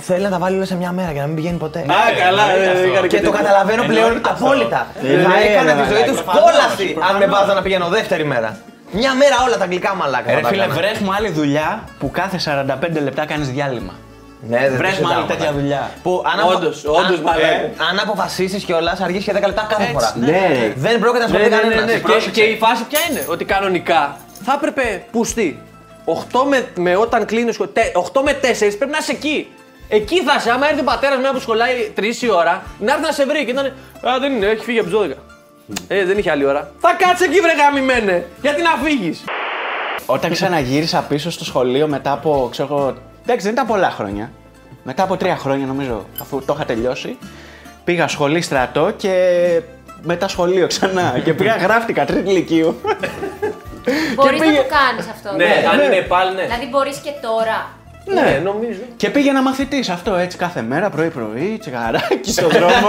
Θέλει 0.00 0.22
να 0.22 0.30
τα 0.30 0.38
βάλει 0.38 0.56
όλα 0.56 0.64
σε 0.64 0.76
μια 0.76 0.92
μέρα 0.92 1.12
για 1.12 1.20
να 1.20 1.26
μην 1.26 1.36
πηγαίνει 1.36 1.56
ποτέ. 1.56 1.78
Α, 1.78 1.84
καλά, 2.26 2.50
ε, 2.50 2.60
έκανε 2.60 3.06
Και 3.06 3.16
το 3.16 3.22
τέτοιο. 3.22 3.30
καταλαβαίνω 3.30 3.82
πλέον 3.82 4.20
απόλυτα. 4.28 4.86
Θα 4.94 5.02
ναι, 5.02 5.44
έκανα 5.50 5.74
ναι, 5.74 5.82
τη 5.82 5.88
ναι, 5.88 5.94
ζωή 5.94 6.00
ναι, 6.00 6.06
τους 6.06 6.20
κόλαση 6.22 6.96
αν 7.10 7.16
με 7.16 7.26
βάζα 7.26 7.54
να 7.54 7.62
πηγαίνω 7.62 7.88
δεύτερη 7.88 8.24
μέρα. 8.24 8.56
Μια 8.90 9.14
μέρα 9.14 9.36
όλα 9.46 9.56
τα 9.56 9.64
αγγλικά 9.64 9.94
μαλάκα. 9.94 10.28
θα 10.28 10.34
Ρε 10.34 10.40
τα 10.40 10.48
φίλε, 10.48 10.62
έκανα. 10.62 10.78
βρες 10.80 10.98
μου 10.98 11.14
άλλη 11.14 11.30
δουλειά 11.30 11.82
που 11.98 12.10
κάθε 12.10 12.38
45 12.38 13.00
λεπτά 13.02 13.24
κάνεις 13.26 13.48
διάλειμμα. 13.50 13.92
Ναι, 14.48 14.58
δεν 14.58 14.70
το 14.70 14.76
Βρες 14.76 14.90
μου 14.90 14.94
συζητάω, 14.96 15.18
άλλη 15.18 15.26
τέτοια 15.26 15.44
μαλάκα. 15.44 15.60
δουλειά. 15.60 15.90
Που 16.02 16.22
αν 16.32 16.40
απο- 16.40 16.52
Όντως, 16.56 16.84
όντως, 16.84 17.16
αν- 17.18 17.22
μαλάκα. 17.24 17.46
ε, 17.46 17.72
Αν 17.90 17.98
αποφασίσεις 17.98 18.64
κιόλας, 18.64 19.00
αργείς 19.00 19.24
και 19.24 19.32
10 19.32 19.46
λεπτά 19.46 19.66
κάθε 19.68 19.84
φορά. 19.92 20.14
Ναι. 20.16 20.72
Δεν 20.76 20.98
πρόκειται 20.98 21.22
να 21.24 21.28
σου 21.30 21.36
Ναι, 21.36 21.42
πει 21.42 21.48
ναι, 21.48 21.56
ναι, 21.56 21.62
κανένας. 21.62 21.84
ναι. 21.86 21.98
Και, 22.24 22.30
και 22.30 22.42
η 22.42 22.56
φάση 22.56 22.82
ποια 22.90 23.00
είναι, 23.10 23.24
ότι 23.28 23.44
κανονικά 23.44 24.16
θα 24.44 24.52
έπρεπε 24.56 25.02
πουστή. 25.10 25.62
8 26.04 26.44
με, 26.48 26.66
με 26.76 26.96
όταν 26.96 27.24
κλείνεις, 27.24 27.56
8 27.60 28.20
με 28.24 28.32
4 28.32 28.76
πρέπει 28.78 28.92
να 28.92 28.98
είσαι 29.00 29.12
εκεί. 29.12 29.52
Εκεί 29.88 30.22
θα 30.22 30.34
είσαι. 30.38 30.50
Άμα 30.50 30.68
έρθει 30.68 30.80
ο 30.80 30.84
πατέρας 30.84 31.16
μετά 31.16 31.32
που 31.32 31.40
σχολάει 31.40 31.92
3 31.96 32.02
η 32.22 32.30
ώρα, 32.30 32.62
να 32.78 32.92
έρθει 32.92 33.04
να 33.04 33.12
σε 33.12 33.24
βρει 33.26 33.44
και 33.44 33.52
να 33.52 33.60
είναι. 33.60 33.74
Α, 34.08 34.18
δεν 34.20 34.32
είναι, 34.32 34.46
έχει 34.46 34.64
φύγει 34.64 34.78
από 34.78 34.88
τις 34.88 34.98
12. 34.98 35.12
Ε, 35.88 36.04
δεν 36.04 36.18
είχε 36.18 36.30
άλλη 36.30 36.44
ώρα. 36.46 36.70
Θα 36.78 36.94
κάτσε 36.98 37.24
εκεί, 37.24 37.40
βρε 37.40 37.52
γαμημένε. 37.52 38.26
Γιατί 38.40 38.62
να 38.62 38.70
φύγεις; 38.84 39.24
Όταν 40.06 40.30
ξαναγύρισα 40.30 41.04
πίσω 41.08 41.30
στο 41.30 41.44
σχολείο 41.44 41.86
μετά 41.86 42.12
από, 42.12 42.48
ξέρω 42.50 42.68
εγώ, 42.74 42.94
εντάξει 43.22 43.44
δεν 43.44 43.52
ήταν 43.52 43.66
πολλά 43.66 43.90
χρόνια. 43.90 44.30
Μετά 44.82 45.02
από 45.02 45.16
τρία 45.16 45.36
χρόνια 45.36 45.66
νομίζω, 45.66 46.06
αφού 46.20 46.42
το 46.44 46.52
είχα 46.56 46.64
τελειώσει, 46.64 47.18
πήγα 47.84 48.08
σχολή 48.08 48.40
στρατό 48.40 48.92
και 48.96 49.12
μετά 50.02 50.28
σχολείο 50.28 50.66
ξανά. 50.66 51.14
και 51.24 51.34
πήγα 51.34 51.56
γράφτηκα 51.56 52.04
τρίτη 52.04 52.30
ηλικίου. 52.30 52.80
Μπορείς 54.14 54.40
να 54.40 54.46
πήγε- 54.46 54.60
το 54.60 54.66
κάνεις 54.86 55.06
αυτό. 55.10 55.36
Ναι, 55.36 55.64
αν 55.72 55.80
είναι 55.80 56.00
πάλι, 56.02 56.34
ναι. 56.34 56.42
Δηλαδή 56.42 56.66
μπορείς 56.66 56.96
και 56.98 57.10
τώρα. 57.22 57.68
Ναι, 58.04 58.40
νομίζω. 58.44 58.78
και 58.96 59.10
πήγαινα 59.10 59.42
μαθητής 59.42 59.88
αυτό 59.88 60.14
έτσι 60.14 60.36
κάθε 60.36 60.62
μέρα, 60.62 60.90
πρωί-πρωί, 60.90 61.56
τσιγαράκι 61.60 62.30
στον 62.32 62.48
δρόμο. 62.50 62.88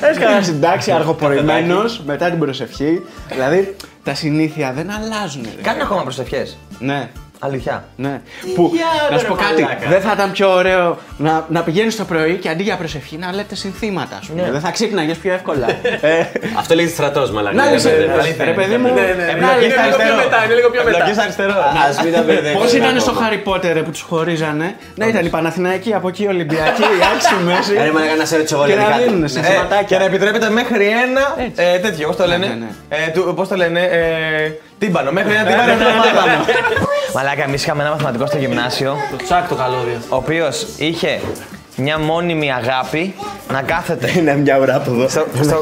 Έσκανα 0.00 0.42
στην 0.42 0.60
τάξη 0.60 0.92
αργοπορημένος 0.92 2.02
μετά 2.06 2.30
την 2.30 2.38
προσευχή. 2.38 3.02
Δηλαδή 3.28 3.76
τα 4.04 4.14
συνήθεια 4.14 4.72
δεν 4.72 4.90
αλλάζουν. 4.90 5.42
ρε. 5.56 5.62
Κάνει 5.62 5.82
ακόμα 5.82 6.02
προσευχές. 6.02 6.58
Ναι. 6.78 7.08
Αλήθεια. 7.40 7.84
Ναι. 7.96 8.20
Που, 8.54 8.72
να 9.12 9.18
σου 9.18 9.26
πω 9.26 9.34
κάτι, 9.34 9.66
δεν 9.88 10.00
θα 10.00 10.12
ήταν 10.14 10.30
πιο 10.32 10.52
ωραίο 10.54 10.98
να, 11.16 11.44
να 11.48 11.62
πηγαίνεις 11.62 11.96
το 11.96 12.04
πρωί 12.04 12.34
και 12.34 12.48
αντί 12.48 12.62
για 12.62 12.76
προσευχή 12.76 13.16
να 13.16 13.32
λέτε 13.34 13.54
συνθήματα, 13.54 14.16
ας 14.20 14.26
πούμε. 14.26 14.48
Δεν 14.50 14.60
θα 14.60 14.70
ξύπναγες 14.70 15.16
πιο 15.16 15.32
εύκολα. 15.32 15.66
ε, 16.00 16.24
Αυτό 16.58 16.74
λέγεται 16.74 16.92
στρατός, 16.94 17.30
μαλάκα. 17.30 17.56
να 17.56 17.70
λες, 17.70 17.84
Ναι, 17.84 17.90
ναι, 17.90 17.96
ε, 17.96 18.34
ναι. 18.38 18.44
ρε 18.44 18.50
παιδί 18.52 18.76
μου, 18.76 18.86
Ναι, 18.94 19.00
ναι, 19.00 19.00
ναι. 19.00 19.30
Εμπλοκή 19.32 19.64
Είναι 19.64 19.72
στα 19.74 19.82
λίγο 19.86 19.96
πιο 19.96 20.04
αριστερό. 20.04 20.16
μετά, 20.16 20.44
είναι 20.44 20.54
λίγο 20.54 20.70
πιο 20.70 20.84
μετά. 20.84 20.98
Εμπλοκή 20.98 21.20
αριστερό. 21.20 21.54
Ας 21.88 22.02
μην 22.02 22.12
τα 22.12 22.22
μπερδεύουμε. 22.22 22.64
Πώ 22.66 22.76
ήταν 22.76 23.00
στο 23.00 23.10
ακόμα. 23.10 23.28
Harry 23.30 23.40
Potter 23.48 23.70
ρε, 23.72 23.82
που 23.82 23.90
τους 23.90 24.00
χωρίζανε; 24.10 24.68
Να 24.94 25.06
ήταν 25.06 25.26
η 25.26 25.28
Παναθηναϊκή, 25.28 25.94
από 25.94 26.08
εκεί 26.08 26.22
η 26.22 26.26
Ολυμπιακή, 26.26 26.82
η 26.82 27.00
Άξι 27.14 27.34
μέση. 27.44 27.72
Ρε 27.86 27.92
μαλάκα 27.92 28.14
να 28.16 28.24
σε 28.24 28.36
ρωτήσω 28.36 28.54
εγώ 28.56 28.64
Και 28.66 28.72
δηλαδή 28.72 28.90
να 28.90 28.96
κάτι. 28.98 29.08
δίνουν 29.08 29.24
Ε, 29.24 29.28
συνθηματάκια. 29.28 29.82
και 29.90 29.96
να 29.98 30.04
επιτρέπετε 30.04 30.50
μέχρι 30.50 30.84
ένα. 31.04 31.24
Ε, 31.56 31.78
τέτοιο, 31.78 32.06
πώς 32.06 32.16
το 32.16 32.26
λένε; 32.26 32.46
ναι, 32.46 32.54
ναι. 32.54 32.70
Ε, 32.88 33.10
του- 33.14 33.32
πώς 33.36 33.48
το 33.48 33.56
λένε. 33.56 33.80
Ε, 33.82 34.50
τύμπανο. 34.78 35.10
Μέχρι 35.12 35.32
ένα 35.34 35.44
τύμπανο. 35.44 36.44
Ναι, 37.14 37.20
ναι, 37.20 37.22
ναι. 37.22 37.28
Μαλάκα, 37.28 37.42
εμείς 37.48 37.62
είχαμε 37.64 37.82
ένα 37.82 37.90
μαθηματικό 37.90 38.26
στο 38.26 38.36
γυμνάσιο, 38.38 38.96
Το 39.10 39.24
τσάκ 39.24 39.48
το 39.48 39.54
καλώδιο. 39.54 39.98
ο 40.08 40.16
οποίος 40.16 40.66
είχε 40.76 41.20
μια 41.76 41.98
μόνιμη 41.98 42.52
αγάπη 42.52 43.14
να 43.52 43.62
κάθεται. 43.62 44.10
Είναι 44.18 44.36
μια 44.36 44.58
ώρα 44.58 44.74
από 44.76 44.90
εδώ. 44.90 45.08
στο- 45.08 45.26
στο- 45.42 45.60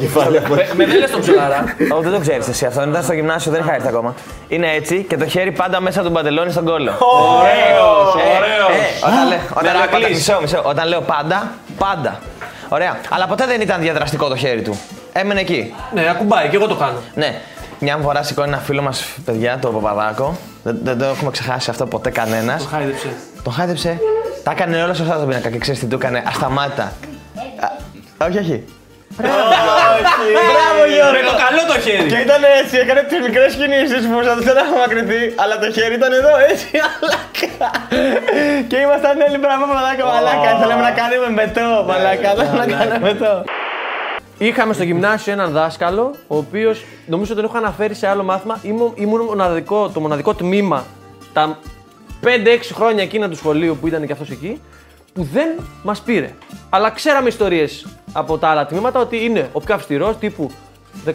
Με 0.76 0.84
δεν 0.86 0.98
λες 0.98 1.10
τον 1.10 1.20
ψολάρα. 1.20 1.64
Ω, 1.96 2.00
δεν 2.00 2.12
το 2.12 2.18
ξέρεις 2.20 2.48
εσύ 2.48 2.66
αυτό. 2.66 2.82
Ήταν 2.82 3.02
στο 3.02 3.12
γυμνάσιο, 3.12 3.52
δεν 3.52 3.60
είχα 3.60 3.74
έρθει 3.74 3.88
ακόμα. 3.88 4.14
Είναι 4.48 4.72
έτσι 4.72 5.04
και 5.08 5.16
το 5.16 5.26
χέρι 5.26 5.52
πάντα 5.52 5.80
μέσα 5.80 6.02
του 6.02 6.12
παντελόνι 6.12 6.50
στον 6.50 6.64
κόλλο. 6.64 6.92
Ωραίο, 6.98 7.48
Ε, 7.48 8.36
ωραίο. 8.36 8.66
ε, 8.80 9.06
Όταν, 9.06 9.28
λέ- 9.28 9.38
όταν, 9.50 9.64
λέω 9.64 9.72
Μερακλής. 9.72 9.90
πάντα, 9.90 10.08
μισό, 10.08 10.38
μισό. 10.40 10.60
όταν 10.64 10.88
λέω 10.88 11.00
πάντα, 11.00 11.50
πάντα. 11.78 12.18
Ωραία. 12.68 12.96
Αλλά 13.10 13.26
ποτέ 13.26 13.46
δεν 13.46 13.60
ήταν 13.60 13.80
διαδραστικό 13.80 14.28
το 14.28 14.36
χέρι 14.36 14.62
του. 14.62 14.78
Έμενε 15.12 15.40
εκεί. 15.40 15.74
Ναι, 15.94 16.08
ακουμπάει 16.10 16.48
και 16.48 16.56
εγώ 16.56 16.66
το 16.66 16.74
κάνω. 16.74 16.98
Ναι. 17.14 17.40
Μια 17.88 17.96
φορά 18.02 18.22
σηκώνει 18.22 18.48
ένα 18.48 18.58
φίλο 18.58 18.82
μας, 18.82 19.04
παιδιά, 19.24 19.58
το 19.58 19.68
Παπαδάκο. 19.68 20.36
Δεν, 20.62 20.78
δεν 20.82 20.98
το 20.98 21.04
έχουμε 21.04 21.30
ξεχάσει 21.30 21.70
αυτό 21.70 21.86
ποτέ 21.86 22.10
κανένας. 22.10 22.62
Το 22.62 22.68
χάιδεψε. 22.68 23.08
Τον 23.42 23.52
χάιδεψε. 23.52 24.00
Τα 24.44 24.50
έκανε 24.50 24.82
όλα 24.82 24.94
σωστά 24.94 25.14
τον 25.18 25.28
πίνακα 25.28 25.50
και 25.50 25.58
ξέρεις 25.58 25.80
τι 25.80 25.86
του 25.86 25.94
έκανε. 25.94 26.22
Ασταμάτητα. 26.26 26.82
Α, 26.82 28.26
Όχι, 28.26 28.38
όχι. 28.38 28.64
Μπράβο, 29.16 30.80
Με 31.16 31.22
το 31.30 31.34
καλό 31.44 31.62
το 31.72 31.76
χέρι. 31.84 32.06
Και 32.12 32.18
ήταν 32.26 32.42
έτσι, 32.60 32.74
έκανε 32.84 33.02
τις 33.10 33.20
μικρές 33.26 33.50
κινήσεις 33.60 34.02
που 34.10 34.16
θα 34.26 34.32
δεν 34.48 34.56
απομακρυνθεί, 34.64 35.20
αλλά 35.42 35.54
το 35.62 35.68
χέρι 35.76 35.94
ήταν 36.00 36.12
εδώ, 36.20 36.32
έτσι, 36.50 36.66
μαλάκα. 36.82 37.70
και 38.70 38.76
ήμασταν 38.84 39.14
όλοι 39.26 39.38
μπράβο, 39.44 39.64
μαλάκα, 39.74 40.04
μαλάκα. 40.12 40.50
Θέλαμε 40.60 40.82
να 40.88 40.94
κάνουμε 41.00 41.28
μετό, 41.40 41.66
μαλάκα. 41.90 42.28
Θέλαμε 42.38 42.64
να 42.64 42.68
κάνουμε 42.76 42.98
μετό. 43.10 43.32
Είχαμε 44.38 44.72
στο 44.72 44.82
γυμνάσιο 44.82 45.32
έναν 45.32 45.52
δάσκαλο, 45.52 46.14
ο 46.26 46.36
οποίος 46.36 46.84
νομίζω 47.06 47.34
τον 47.34 47.44
έχω 47.44 47.56
αναφέρει 47.56 47.94
σε 47.94 48.06
άλλο 48.06 48.22
μάθημα. 48.22 48.58
Ήμουν, 48.62 48.92
ήμουν 48.94 49.20
μοναδικό, 49.20 49.88
το 49.88 50.00
μοναδικό 50.00 50.34
τμήμα 50.34 50.84
τα 51.32 51.58
5-6 52.22 52.26
χρόνια 52.72 53.02
εκείνα 53.02 53.28
του 53.28 53.36
σχολείου 53.36 53.76
που 53.80 53.86
ήταν 53.86 54.06
και 54.06 54.12
αυτός 54.12 54.30
εκεί, 54.30 54.60
που 55.14 55.22
δεν 55.32 55.48
μας 55.82 56.00
πήρε. 56.00 56.34
Αλλά 56.70 56.90
ξέραμε 56.90 57.28
ιστορίες 57.28 57.86
από 58.12 58.38
τα 58.38 58.48
άλλα 58.48 58.66
τμήματα 58.66 59.00
ότι 59.00 59.24
είναι 59.24 59.48
ο 59.52 59.60
πιο 59.60 59.74
αυστηρός 59.74 60.18
τύπου 60.18 60.50
10, 61.06 61.10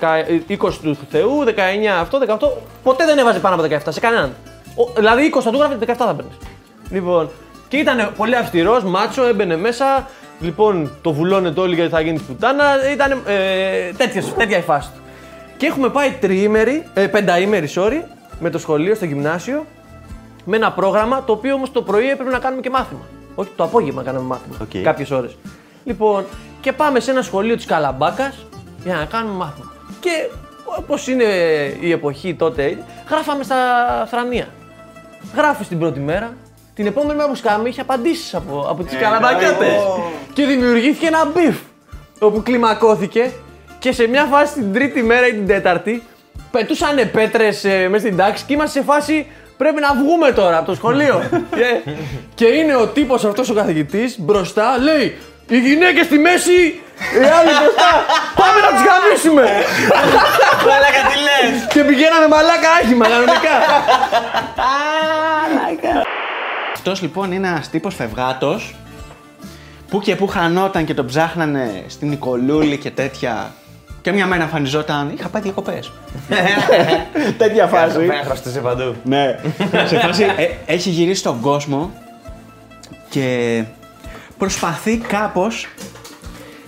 20 0.47 0.73
του 0.81 0.97
Θεού, 1.09 1.43
19 1.43 1.51
αυτό, 1.99 2.19
18. 2.27 2.47
Ποτέ 2.83 3.05
δεν 3.05 3.17
έβαζε 3.17 3.39
πάνω 3.39 3.55
από 3.55 3.75
17 3.75 3.77
σε 3.89 3.99
κανέναν. 3.99 4.35
Ο, 4.75 4.91
δηλαδή 4.95 5.31
20 5.35 5.41
θα 5.41 5.51
του 5.51 5.61
έγραφε, 5.61 5.77
17 5.85 5.95
θα 5.97 6.13
παίρνεις. 6.15 6.35
Λοιπόν, 6.89 7.29
και 7.67 7.77
ήταν 7.77 8.13
πολύ 8.17 8.35
αυστηρός, 8.35 8.83
μάτσο, 8.83 9.23
έμπαινε 9.23 9.57
μέσα, 9.57 10.09
Λοιπόν, 10.41 10.91
το 11.01 11.13
βουλώνετε 11.13 11.59
όλοι 11.59 11.75
γιατί 11.75 11.91
θα 11.91 12.01
γίνει 12.01 12.17
της 12.17 12.23
πουτάνας. 12.23 12.91
Ήταν 12.93 13.11
ε, 13.11 13.91
τέτοια, 13.97 14.23
τέτοια 14.37 14.57
η 14.57 14.61
φάση 14.61 14.89
του. 14.93 15.01
Και 15.57 15.65
έχουμε 15.65 15.89
πάει 15.89 16.11
τριήμερη, 16.19 16.83
ε, 16.93 17.07
πενταήμερη, 17.07 17.69
sorry, 17.75 18.01
με 18.39 18.49
το 18.49 18.57
σχολείο 18.57 18.95
στο 18.95 19.05
γυμνάσιο. 19.05 19.65
Με 20.45 20.55
ένα 20.55 20.71
πρόγραμμα 20.71 21.23
το 21.23 21.33
οποίο 21.33 21.53
όμως 21.53 21.71
το 21.71 21.81
πρωί 21.81 22.09
έπρεπε 22.09 22.29
να 22.29 22.39
κάνουμε 22.39 22.61
και 22.61 22.69
μάθημα. 22.69 23.01
Όχι, 23.35 23.49
το 23.55 23.63
απόγευμα 23.63 24.03
κάναμε 24.03 24.25
μάθημα. 24.25 24.55
Οκ. 24.61 24.83
Κάποιες 24.83 25.11
ώρες. 25.11 25.37
Λοιπόν, 25.83 26.25
και 26.61 26.71
πάμε 26.71 26.99
σε 26.99 27.11
ένα 27.11 27.21
σχολείο 27.21 27.55
της 27.55 27.65
Καλαμπάκας 27.65 28.45
για 28.83 28.95
να 28.95 29.05
κάνουμε 29.05 29.35
μάθημα. 29.35 29.71
Και 29.99 30.29
όπως 30.77 31.07
είναι 31.07 31.23
η 31.79 31.91
εποχή 31.91 32.35
τότε, 32.35 32.77
γράφαμε 33.09 33.43
στα 33.43 33.57
θρανία. 34.09 34.47
Γράφεις 35.35 35.67
την 35.67 35.79
πρώτη 35.79 35.99
μέρα. 35.99 36.33
Την 36.81 36.89
επόμενη 36.89 37.17
μέρα 37.17 37.29
που 37.29 37.35
σκάμε 37.35 37.69
είχε 37.69 37.81
απαντήσεις 37.81 38.33
από, 38.33 38.67
από 38.69 38.83
τους 38.83 38.97
Καλαμπακιώτες. 38.97 39.65
Και 40.33 40.45
δημιουργήθηκε 40.45 41.07
ένα 41.07 41.25
beef. 41.25 41.55
Όπου 42.19 42.43
κλιμακώθηκε 42.43 43.31
και 43.79 43.91
σε 43.91 44.07
μια 44.07 44.23
φάση 44.31 44.53
την 44.53 44.73
τρίτη 44.73 45.03
μέρα 45.03 45.27
ή 45.27 45.31
την 45.31 45.47
τέταρτη 45.47 46.03
πετούσαν 46.51 47.09
πέτρες 47.11 47.63
ε, 47.63 47.87
μέσα 47.89 48.05
στην 48.05 48.17
τάξη 48.17 48.43
και 48.47 48.53
είμαστε 48.53 48.79
σε 48.79 48.85
φάση 48.85 49.27
πρέπει 49.57 49.79
να 49.79 49.93
βγούμε 49.93 50.31
τώρα 50.31 50.57
από 50.57 50.65
το 50.65 50.75
σχολείο. 50.75 51.23
και, 51.57 51.91
και 52.35 52.45
είναι 52.45 52.75
ο 52.75 52.87
τύπος 52.87 53.25
αυτός 53.25 53.49
ο 53.49 53.53
καθηγητής 53.53 54.19
μπροστά, 54.19 54.77
λέει 54.77 55.17
Οι 55.47 55.59
γυναίκες 55.59 56.05
στη 56.05 56.19
μέση, 56.19 56.59
οι 57.15 57.25
άλλοι 57.37 57.51
μπροστά. 57.59 58.05
Πάμε 58.35 58.59
να 58.61 58.67
τους 58.67 58.83
γαμίσουμε. 58.87 59.41
Μαλάκα 60.67 61.01
τι 61.09 61.15
λες! 61.25 61.67
και 61.73 61.83
πηγαίναμε 61.83 62.27
μαλάκα 62.27 62.69
άχημα 62.81 63.07
κανονικά. 63.07 63.55
Αυτός 66.73 67.01
λοιπόν 67.01 67.31
είναι 67.31 67.47
ένας 67.47 67.69
τύπος 67.69 67.95
φευγάτος 67.95 68.75
που 69.89 69.99
και 69.99 70.15
που 70.15 70.27
χανόταν 70.27 70.85
και 70.85 70.93
τον 70.93 71.05
ψάχνανε 71.05 71.83
στην 71.87 72.09
Νικολούλη 72.09 72.77
και 72.77 72.91
τέτοια. 72.91 73.51
Και 74.01 74.11
μια 74.11 74.25
μέρα 74.27 74.43
εμφανιζόταν. 74.43 75.11
Είχα 75.17 75.29
πάει 75.29 75.41
διακοπές. 75.41 75.91
τέτοια 77.37 77.67
φάση. 77.67 77.97
Πέρα 77.97 78.23
χρωστούσε 78.25 78.59
παντού. 78.59 78.95
Ναι. 79.03 79.39
σε 79.87 79.99
φάση 79.99 80.23
ε, 80.23 80.49
έχει 80.65 80.89
γυρίσει 80.89 81.19
στον 81.19 81.41
κόσμο 81.41 81.91
και 83.09 83.63
προσπαθεί 84.37 84.97
κάπως 84.97 85.67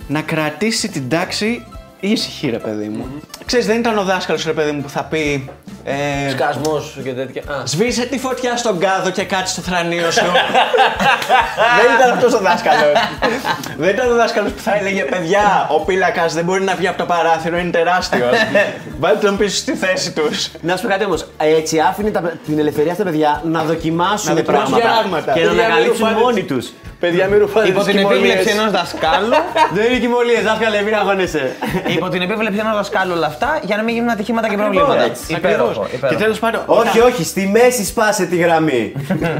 να 0.08 0.22
κρατήσει 0.22 0.88
την 0.88 1.08
τάξη 1.08 1.64
ήσυχη 2.00 2.50
ρε 2.50 2.58
παιδί 2.58 2.88
μου. 2.88 3.06
Ξέρεις 3.44 3.66
δεν 3.66 3.78
ήταν 3.78 3.98
ο 3.98 4.04
δάσκαλος 4.04 4.44
ρε 4.44 4.52
παιδί 4.52 4.70
μου 4.70 4.82
που 4.82 4.88
θα 4.88 5.04
πει 5.04 5.50
ε, 5.84 6.30
Σκασμός 6.30 6.96
και 7.04 7.10
τέτοια. 7.12 7.42
Α. 7.46 7.54
Σβήσε 7.66 8.04
τη 8.06 8.18
φωτιά 8.18 8.56
στον 8.56 8.78
κάδο 8.78 9.10
και 9.10 9.24
κάτσε 9.24 9.52
στο 9.52 9.62
θρανίο 9.62 10.10
σου. 10.10 10.24
δεν 11.78 11.86
ήταν 11.98 12.10
αυτός 12.16 12.32
ο 12.34 12.38
δάσκαλος. 12.38 12.92
δεν 13.78 13.88
ήταν 13.88 14.12
ο 14.12 14.14
δάσκαλος 14.14 14.52
που 14.52 14.60
θα 14.62 14.76
έλεγε 14.76 15.02
Παιδιά, 15.02 15.66
ο 15.70 15.80
πύλακα 15.80 16.26
δεν 16.26 16.44
μπορεί 16.44 16.62
να 16.62 16.74
βγει 16.74 16.88
από 16.88 16.98
το 16.98 17.04
παράθυρο, 17.04 17.56
είναι 17.58 17.70
τεράστιος. 17.70 18.36
Βάλτε 19.00 19.26
τον 19.26 19.36
πίσω 19.36 19.56
στη 19.56 19.72
θέση 19.72 20.12
τους. 20.12 20.48
Να 20.60 20.76
σου 20.76 20.82
πω 20.82 20.88
κάτι 20.88 21.04
όμως. 21.04 21.26
Έτσι 21.38 21.78
άφηνε 21.80 22.10
τα- 22.10 22.32
την 22.46 22.58
ελευθερία 22.58 22.94
στα 22.94 23.04
παιδιά 23.04 23.40
να 23.44 23.62
δοκιμάσουν 23.62 24.28
Να 24.28 24.34
δοκιμάσουν 24.34 24.70
πράγματα, 24.70 24.88
πράγματα. 25.00 25.32
και 25.32 25.40
να 25.40 25.46
Παιδιά, 25.48 25.52
μην 25.52 25.60
ανακαλύψουν 25.64 26.04
ρουφάτε 26.06 26.20
μόνοι 26.24 26.42
τις- 26.42 26.56
τους. 26.56 26.72
Παιδιά, 27.00 27.26
μην 27.26 27.38
ρουφάτε 27.38 27.68
Υπό 27.68 27.78
τις 27.78 27.86
την 27.88 27.96
κοιμωλίες. 27.96 28.22
επίβλεψη 28.34 28.58
ενός 28.58 28.70
δασκάλου. 28.70 29.28
Δεν 29.72 29.84
είναι 29.90 29.98
κοιμωλίες, 29.98 30.42
δάσκαλε, 30.42 30.80
μην 30.82 30.94
αγώνεσαι. 30.94 31.56
Υπό 31.86 32.08
την 32.08 32.22
επίβλεψη 32.22 32.58
ενός 32.58 32.74
δασκάλου 32.74 33.12
όλα 33.16 33.26
αυτά 33.26 33.58
για 33.62 33.76
να 33.76 33.82
μην 33.82 33.94
γίνουν 33.94 34.10
ατυχήματα 34.10 34.48
και 34.48 34.56
προβλήματα. 34.56 35.02
έτσι. 35.02 35.32
Υπέροχο. 35.74 35.88
Και 35.90 35.96
υπέροχο. 35.96 36.20
τέλος 36.22 36.38
πάντων. 36.38 36.62
όχι, 36.66 37.00
όχι, 37.00 37.24
στη 37.24 37.46
μέση 37.46 37.84
σπάσε 37.84 38.26
τη 38.26 38.36
γραμμή. 38.36 38.92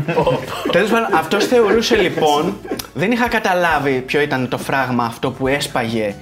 Τέλος 0.73 0.91
πάντων, 0.91 1.09
αυτός 1.15 1.47
θεωρούσε 1.47 1.97
λοιπόν. 1.97 2.57
Δεν 2.95 3.11
είχα 3.13 3.29
καταλάβει 3.29 4.03
ποιο 4.07 4.21
ήταν 4.21 4.49
το 4.49 4.59
φράγμα 4.59 5.05
αυτό 5.05 5.31
που 5.31 5.47
έσπαγε 5.47 6.15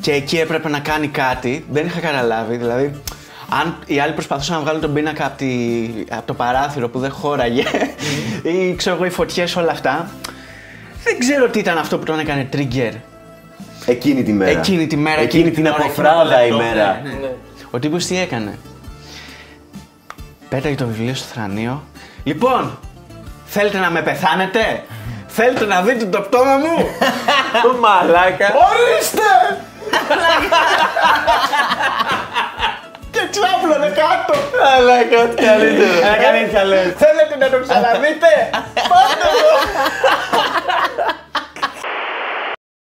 και 0.00 0.12
εκεί 0.12 0.36
έπρεπε 0.38 0.68
να 0.68 0.78
κάνει 0.78 1.08
κάτι. 1.08 1.64
Δεν 1.70 1.86
είχα 1.86 2.00
καταλάβει. 2.00 2.56
Δηλαδή, 2.56 3.00
αν 3.62 3.76
οι 3.86 4.00
άλλοι 4.00 4.12
προσπαθούσαν 4.12 4.56
να 4.56 4.62
βγάλουν 4.62 4.80
τον 4.80 4.92
πίνακα 4.92 5.26
από, 5.26 5.44
από 6.10 6.26
το 6.26 6.34
παράθυρο 6.34 6.88
που 6.88 6.98
δεν 6.98 7.10
χώραγε 7.10 7.62
ή 8.52 8.74
ξέρω 8.74 8.96
εγώ 8.96 9.04
οι 9.04 9.10
φωτιές 9.10 9.56
όλα 9.56 9.70
αυτά. 9.70 10.10
Δεν 11.04 11.18
ξέρω 11.18 11.48
τι 11.48 11.58
ήταν 11.58 11.78
αυτό 11.78 11.98
που 11.98 12.04
τον 12.04 12.18
έκανε 12.18 12.48
trigger. 12.52 12.92
Εκείνη 13.86 14.22
τη 14.22 14.32
μέρα. 14.32 14.50
Εκείνη 14.50 14.86
τη 14.86 14.96
μέρα, 14.96 15.20
Εκείνη 15.20 15.48
εκείνη 15.48 15.54
την 15.54 15.64
την 15.64 15.72
ώρα, 15.72 15.84
αποφράδα 15.84 16.38
εκείνο 16.40 16.56
το 16.58 16.64
ημέρα. 16.64 17.00
λεπτό. 17.02 17.08
Ναι, 17.20 17.26
ναι. 17.26 17.32
Ο 17.70 17.78
τύπος 17.78 18.06
τι 18.06 18.18
έκανε; 18.18 18.58
Πέταγε 20.50 20.74
το 20.74 20.86
βιβλίο 20.86 21.14
στο 21.14 21.26
θρανείο. 21.34 21.82
Λοιπόν, 22.24 22.78
θέλετε 23.46 23.78
να 23.78 23.90
με 23.90 24.02
πεθάνετε; 24.02 24.84
Θέλετε 25.26 25.64
να 25.64 25.82
δείτε 25.82 26.04
το 26.04 26.20
πτώμα 26.20 26.56
μου; 26.56 26.86
Μαλάκα. 27.82 28.46
Ορίστε. 28.68 29.28
και 33.12 33.20
ξάπλωνε 33.30 33.86
κάτω. 34.00 34.34
Μαλάκα, 34.62 35.22
ό,τι 35.22 35.44
καλύτερο. 35.44 35.98
Έκανε 36.14 36.38
έτσι 36.38 36.54
καλέ. 36.54 36.76
Θέλετε 36.76 37.36
να 37.38 37.48
το 37.50 37.58
ξαναδείτε; 37.66 38.30
Πάτε 38.90 39.26
εδώ. 39.34 39.52